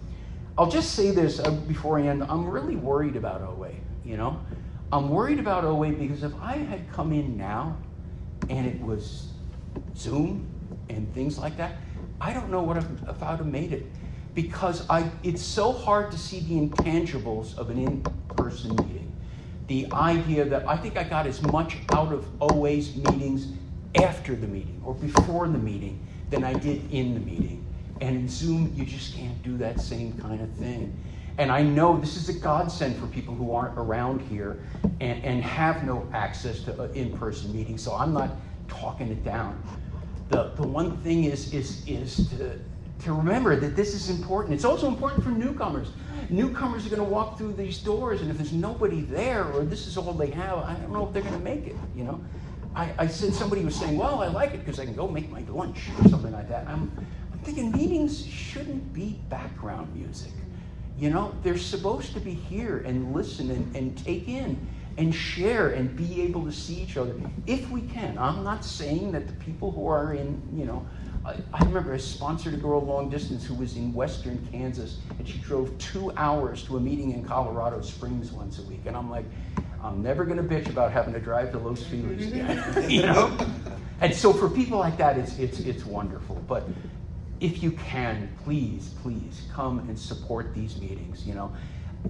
I'll 0.58 0.70
just 0.70 0.96
say 0.96 1.12
this 1.12 1.40
uh, 1.40 1.52
before 1.52 1.98
I 1.98 2.08
end. 2.08 2.24
I'm 2.24 2.50
really 2.50 2.76
worried 2.76 3.16
about 3.16 3.42
OA, 3.42 3.72
you 4.04 4.18
know? 4.18 4.40
I'm 4.92 5.10
worried 5.10 5.40
about 5.40 5.64
OA 5.64 5.92
because 5.94 6.24
if 6.24 6.34
I 6.42 6.58
had 6.58 6.92
come 6.92 7.14
in 7.14 7.38
now 7.38 7.78
and 8.50 8.68
it 8.68 8.80
was 8.82 9.30
Zoom 9.96 10.46
and 10.90 11.14
things 11.14 11.38
like 11.38 11.58
that, 11.58 11.76
I 12.20 12.34
don't 12.34 12.50
know 12.50 12.64
what 12.64 12.78
if, 12.78 12.86
if 13.08 13.22
I 13.24 13.32
would 13.32 13.40
have 13.40 13.48
made 13.48 13.74
it. 13.74 13.86
Because 14.34 14.90
I, 14.90 15.10
it's 15.22 15.44
so 15.44 15.72
hard 15.72 16.12
to 16.12 16.18
see 16.18 16.40
the 16.40 16.68
intangibles 16.68 17.56
of 17.58 17.70
an 17.70 17.78
in 17.78 18.02
person 18.36 18.76
meeting 18.76 19.04
the 19.68 19.88
idea 19.94 20.46
that 20.46 20.68
I 20.68 20.76
think 20.78 20.98
I 20.98 21.04
got 21.04 21.26
as 21.26 21.42
much 21.42 21.78
out 21.94 22.12
of 22.12 22.26
OA's 22.42 22.96
meetings 22.96 23.48
after 23.96 24.36
the 24.36 24.48
meeting 24.48 24.82
or 24.86 24.94
before 24.94 25.48
the 25.48 25.58
meeting 25.58 26.00
than 26.30 26.44
I 26.44 26.54
did 26.54 26.92
in 26.92 27.14
the 27.14 27.20
meeting. 27.20 27.66
And 28.02 28.16
in 28.16 28.30
Zoom, 28.30 28.74
you 28.76 28.86
just 28.86 29.16
can't 29.16 29.42
do 29.44 29.58
that 29.58 29.80
same 29.80 30.14
kind 30.18 30.42
of 30.42 30.52
thing. 30.52 30.96
And 31.38 31.52
I 31.52 31.64
know 31.64 31.98
this 31.98 32.18
is 32.18 32.30
a 32.30 32.34
godsend 32.34 32.98
for 32.98 33.08
people 33.08 33.34
who 33.34 33.54
aren't 33.54 33.78
around 33.78 34.22
here 34.22 34.60
and, 35.00 35.24
and 35.24 35.44
have 35.44 35.84
no 35.84 36.08
access 36.14 36.60
to 36.66 36.84
uh, 36.84 36.88
in 36.90 37.18
person 37.18 37.56
meetings. 37.56 37.82
So 37.82 37.96
I'm 37.96 38.14
not 38.14 38.32
talking 38.68 39.08
it 39.08 39.24
down. 39.24 39.62
The, 40.34 40.52
the 40.56 40.68
one 40.68 40.98
thing 40.98 41.26
is, 41.26 41.54
is, 41.54 41.88
is 41.88 42.30
to, 42.30 42.60
to 43.06 43.14
remember 43.14 43.56
that 43.56 43.76
this 43.76 43.94
is 43.94 44.10
important. 44.10 44.54
It's 44.54 44.66
also 44.66 44.88
important 44.88 45.24
for 45.24 45.30
newcomers 45.30 45.90
newcomers 46.30 46.86
are 46.86 46.90
going 46.90 47.02
to 47.02 47.08
walk 47.10 47.38
through 47.38 47.54
these 47.54 47.80
doors, 47.80 48.22
and 48.22 48.30
if 48.30 48.38
there's 48.38 48.54
nobody 48.54 49.02
there, 49.02 49.46
or 49.54 49.64
this 49.64 49.88
is 49.88 49.98
all 49.98 50.14
they 50.14 50.32
have, 50.32 50.58
I 50.60 50.74
don't 50.76 50.92
know 50.92 51.08
if 51.08 51.14
they're 51.14 51.22
going 51.22 51.34
to 51.34 51.40
make 51.40 51.68
it. 51.68 51.76
You 51.96 52.04
know, 52.06 52.22
I, 52.76 52.92
I 52.98 53.08
said 53.08 53.34
somebody 53.34 53.64
was 53.64 53.76
saying, 53.76 53.98
"Well, 53.98 54.22
I 54.22 54.28
like 54.28 54.54
it 54.54 54.60
because 54.60 54.80
I 54.80 54.86
can 54.86 54.96
go 54.96 55.08
make 55.08 55.30
my 55.30 55.44
lunch 55.50 55.90
or 56.00 56.10
something 56.10 56.32
like 56.32 56.50
that." 56.50 56.68
I'm, 56.68 56.92
I'm 57.32 57.40
thinking 57.40 57.72
meetings 57.72 58.26
shouldn't 58.26 58.94
be 58.94 59.20
background 59.30 59.96
music. 59.96 60.32
You 60.98 61.10
know, 61.10 61.34
they're 61.44 61.58
supposed 61.58 62.14
to 62.14 62.20
be 62.20 62.34
here 62.34 62.84
and 62.86 63.14
listen 63.14 63.50
and, 63.50 63.76
and 63.76 63.98
take 63.98 64.28
in 64.28 64.68
and 64.98 65.14
share 65.14 65.70
and 65.70 65.96
be 65.96 66.22
able 66.22 66.46
to 66.46 66.52
see 66.52 66.76
each 66.76 66.98
other 66.98 67.16
if 67.48 67.70
we 67.70 67.82
can. 67.82 68.18
I'm 68.18 68.44
not 68.44 68.64
saying 68.64 69.12
that 69.14 69.28
the 69.28 69.34
people 69.34 69.72
who 69.72 69.88
are 69.88 70.14
in, 70.14 70.42
you 70.56 70.66
know, 70.66 70.86
I, 71.26 71.36
I 71.54 71.64
remember 71.66 71.94
I 71.94 71.98
sponsored 71.98 72.54
a 72.54 72.58
girl 72.58 72.82
long 72.82 73.10
distance 73.10 73.46
who 73.46 73.56
was 73.56 73.76
in 73.76 73.94
western 73.94 74.46
Kansas, 74.52 74.98
and 75.18 75.28
she 75.28 75.38
drove 75.40 75.76
two 75.78 76.12
hours 76.18 76.64
to 76.64 76.78
a 76.78 76.80
meeting 76.80 77.12
in 77.12 77.24
Colorado 77.24 77.82
Springs 77.82 78.32
once 78.32 78.60
a 78.60 78.64
week. 78.64 78.82
And 78.86 78.96
I'm 78.96 79.10
like, 79.10 79.26
I'm 79.82 80.02
never 80.02 80.26
going 80.26 80.38
to 80.38 80.44
bitch 80.44 80.70
about 80.70 80.92
having 80.92 81.14
to 81.14 81.20
drive 81.20 81.52
to 81.52 81.60
Los 81.60 81.84
Feliz 81.84 82.28
again, 82.32 82.90
you 82.90 83.04
know? 83.04 83.36
And 84.02 84.14
so 84.14 84.34
for 84.34 84.50
people 84.50 84.80
like 84.80 84.98
that, 84.98 85.18
it's, 85.18 85.38
it's, 85.40 85.60
it's 85.60 85.86
wonderful. 85.86 86.44
But 86.48 86.68
if 87.40 87.64
you 87.64 87.72
can, 87.72 88.30
please, 88.44 88.94
please 89.02 89.48
come 89.54 89.80
and 89.80 89.98
support 89.98 90.54
these 90.54 90.80
meetings. 90.80 91.26
You 91.26 91.36
know, 91.36 91.54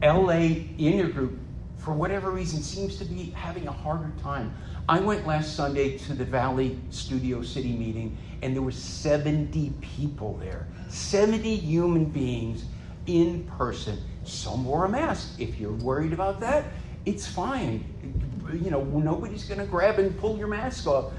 LA 0.02 0.65
Intergroup, 0.78 1.38
for 1.77 1.93
whatever 1.93 2.31
reason, 2.31 2.62
seems 2.62 2.97
to 2.97 3.05
be 3.05 3.31
having 3.31 3.67
a 3.67 3.71
harder 3.71 4.12
time. 4.21 4.53
I 4.88 4.99
went 4.99 5.27
last 5.27 5.55
Sunday 5.55 5.97
to 5.99 6.13
the 6.13 6.25
Valley 6.25 6.79
Studio 6.89 7.41
City 7.41 7.73
meeting, 7.73 8.17
and 8.41 8.55
there 8.55 8.62
were 8.62 8.71
70 8.71 9.73
people 9.81 10.38
there. 10.38 10.67
70 10.89 11.55
human 11.55 12.05
beings 12.05 12.65
in 13.07 13.43
person. 13.57 13.97
Some 14.23 14.65
wore 14.65 14.86
a 14.86 14.89
mask. 14.89 15.39
If 15.39 15.59
you're 15.59 15.73
worried 15.73 16.13
about 16.13 16.39
that, 16.41 16.65
it's 17.05 17.27
fine. 17.27 17.83
You 18.51 18.71
know, 18.71 18.83
nobody's 18.83 19.45
going 19.45 19.59
to 19.59 19.65
grab 19.65 19.99
and 19.99 20.17
pull 20.17 20.38
your 20.38 20.47
mask 20.47 20.88
off. 20.88 21.13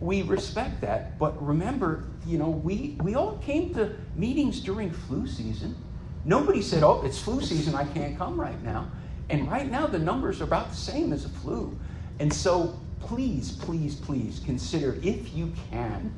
We 0.00 0.22
respect 0.22 0.80
that. 0.80 1.18
But 1.18 1.44
remember, 1.44 2.04
you 2.26 2.38
know, 2.38 2.48
we, 2.48 2.96
we 3.02 3.14
all 3.14 3.38
came 3.38 3.74
to 3.74 3.96
meetings 4.16 4.60
during 4.60 4.90
flu 4.90 5.26
season. 5.26 5.76
Nobody 6.24 6.62
said, 6.62 6.82
oh, 6.82 7.02
it's 7.04 7.18
flu 7.18 7.40
season, 7.40 7.74
I 7.74 7.84
can't 7.84 8.16
come 8.18 8.40
right 8.40 8.60
now. 8.62 8.90
And 9.30 9.50
right 9.50 9.70
now, 9.70 9.86
the 9.86 9.98
numbers 9.98 10.40
are 10.40 10.44
about 10.44 10.70
the 10.70 10.76
same 10.76 11.12
as 11.12 11.24
a 11.24 11.28
flu. 11.28 11.76
And 12.18 12.32
so, 12.32 12.78
please, 13.00 13.52
please, 13.52 13.94
please 13.94 14.40
consider 14.44 14.98
if 15.02 15.34
you 15.34 15.52
can 15.70 16.12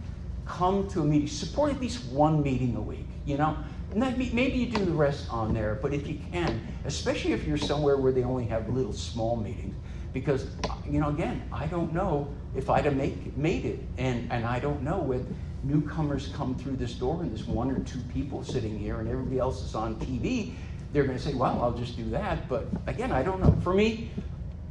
come 0.47 0.89
to 0.89 1.01
a 1.01 1.05
meeting, 1.05 1.29
support 1.29 1.73
at 1.73 1.81
least 1.81 2.05
one 2.07 2.43
meeting 2.43 2.77
a 2.77 2.81
week. 2.81 3.07
You 3.25 3.39
know, 3.39 3.57
maybe 3.95 4.59
you 4.59 4.67
do 4.67 4.85
the 4.85 4.93
rest 4.93 5.27
on 5.31 5.53
there, 5.53 5.79
but 5.81 5.93
if 5.93 6.07
you 6.09 6.19
can, 6.33 6.67
especially 6.85 7.33
if 7.33 7.47
you're 7.47 7.57
somewhere 7.57 7.97
where 7.97 8.13
they 8.13 8.25
only 8.25 8.47
have 8.47 8.69
little 8.69 8.93
small 8.93 9.37
meetings, 9.37 9.77
because 10.13 10.47
you 10.89 11.01
know, 11.01 11.09
again, 11.09 11.43
I 11.53 11.67
don't 11.67 11.93
know 11.93 12.33
if 12.57 12.69
I'd 12.69 12.85
have 12.85 12.97
make, 12.97 13.37
made 13.37 13.65
it, 13.65 13.81
and 13.99 14.31
and 14.33 14.45
I 14.45 14.59
don't 14.59 14.83
know 14.83 14.99
when 14.99 15.37
newcomers 15.63 16.29
come 16.35 16.55
through 16.55 16.77
this 16.77 16.95
door 16.95 17.21
and 17.23 17.31
there's 17.31 17.47
one 17.47 17.71
or 17.71 17.79
two 17.81 18.01
people 18.13 18.43
sitting 18.43 18.79
here 18.79 18.99
and 18.99 19.09
everybody 19.09 19.39
else 19.39 19.63
is 19.63 19.75
on 19.75 19.95
TV. 19.97 20.55
They're 20.93 21.05
going 21.05 21.17
to 21.17 21.23
say, 21.23 21.35
"Well, 21.35 21.61
I'll 21.63 21.77
just 21.77 21.97
do 21.97 22.09
that." 22.11 22.49
But 22.49 22.67
again, 22.87 23.13
I 23.13 23.23
don't 23.23 23.41
know. 23.41 23.57
For 23.63 23.73
me, 23.75 24.11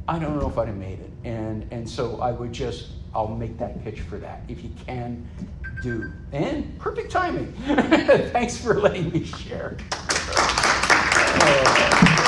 I 0.08 0.18
don't 0.18 0.38
know 0.38 0.48
if 0.48 0.58
I'd 0.58 0.68
have 0.68 0.76
made 0.76 1.00
it, 1.00 1.10
and 1.24 1.66
and 1.70 1.88
so 1.88 2.20
I 2.20 2.32
would 2.32 2.52
just 2.52 2.88
I'll 3.14 3.28
make 3.28 3.58
that 3.58 3.82
pitch 3.82 4.00
for 4.00 4.18
that. 4.18 4.42
If 4.48 4.62
you 4.62 4.70
can, 4.86 5.26
do. 5.82 6.12
And 6.32 6.78
perfect 6.78 7.10
timing. 7.10 7.52
Thanks 8.32 8.56
for 8.56 8.80
letting 8.80 9.10
me 9.10 9.24
share. 9.24 9.76
Uh, 11.42 12.26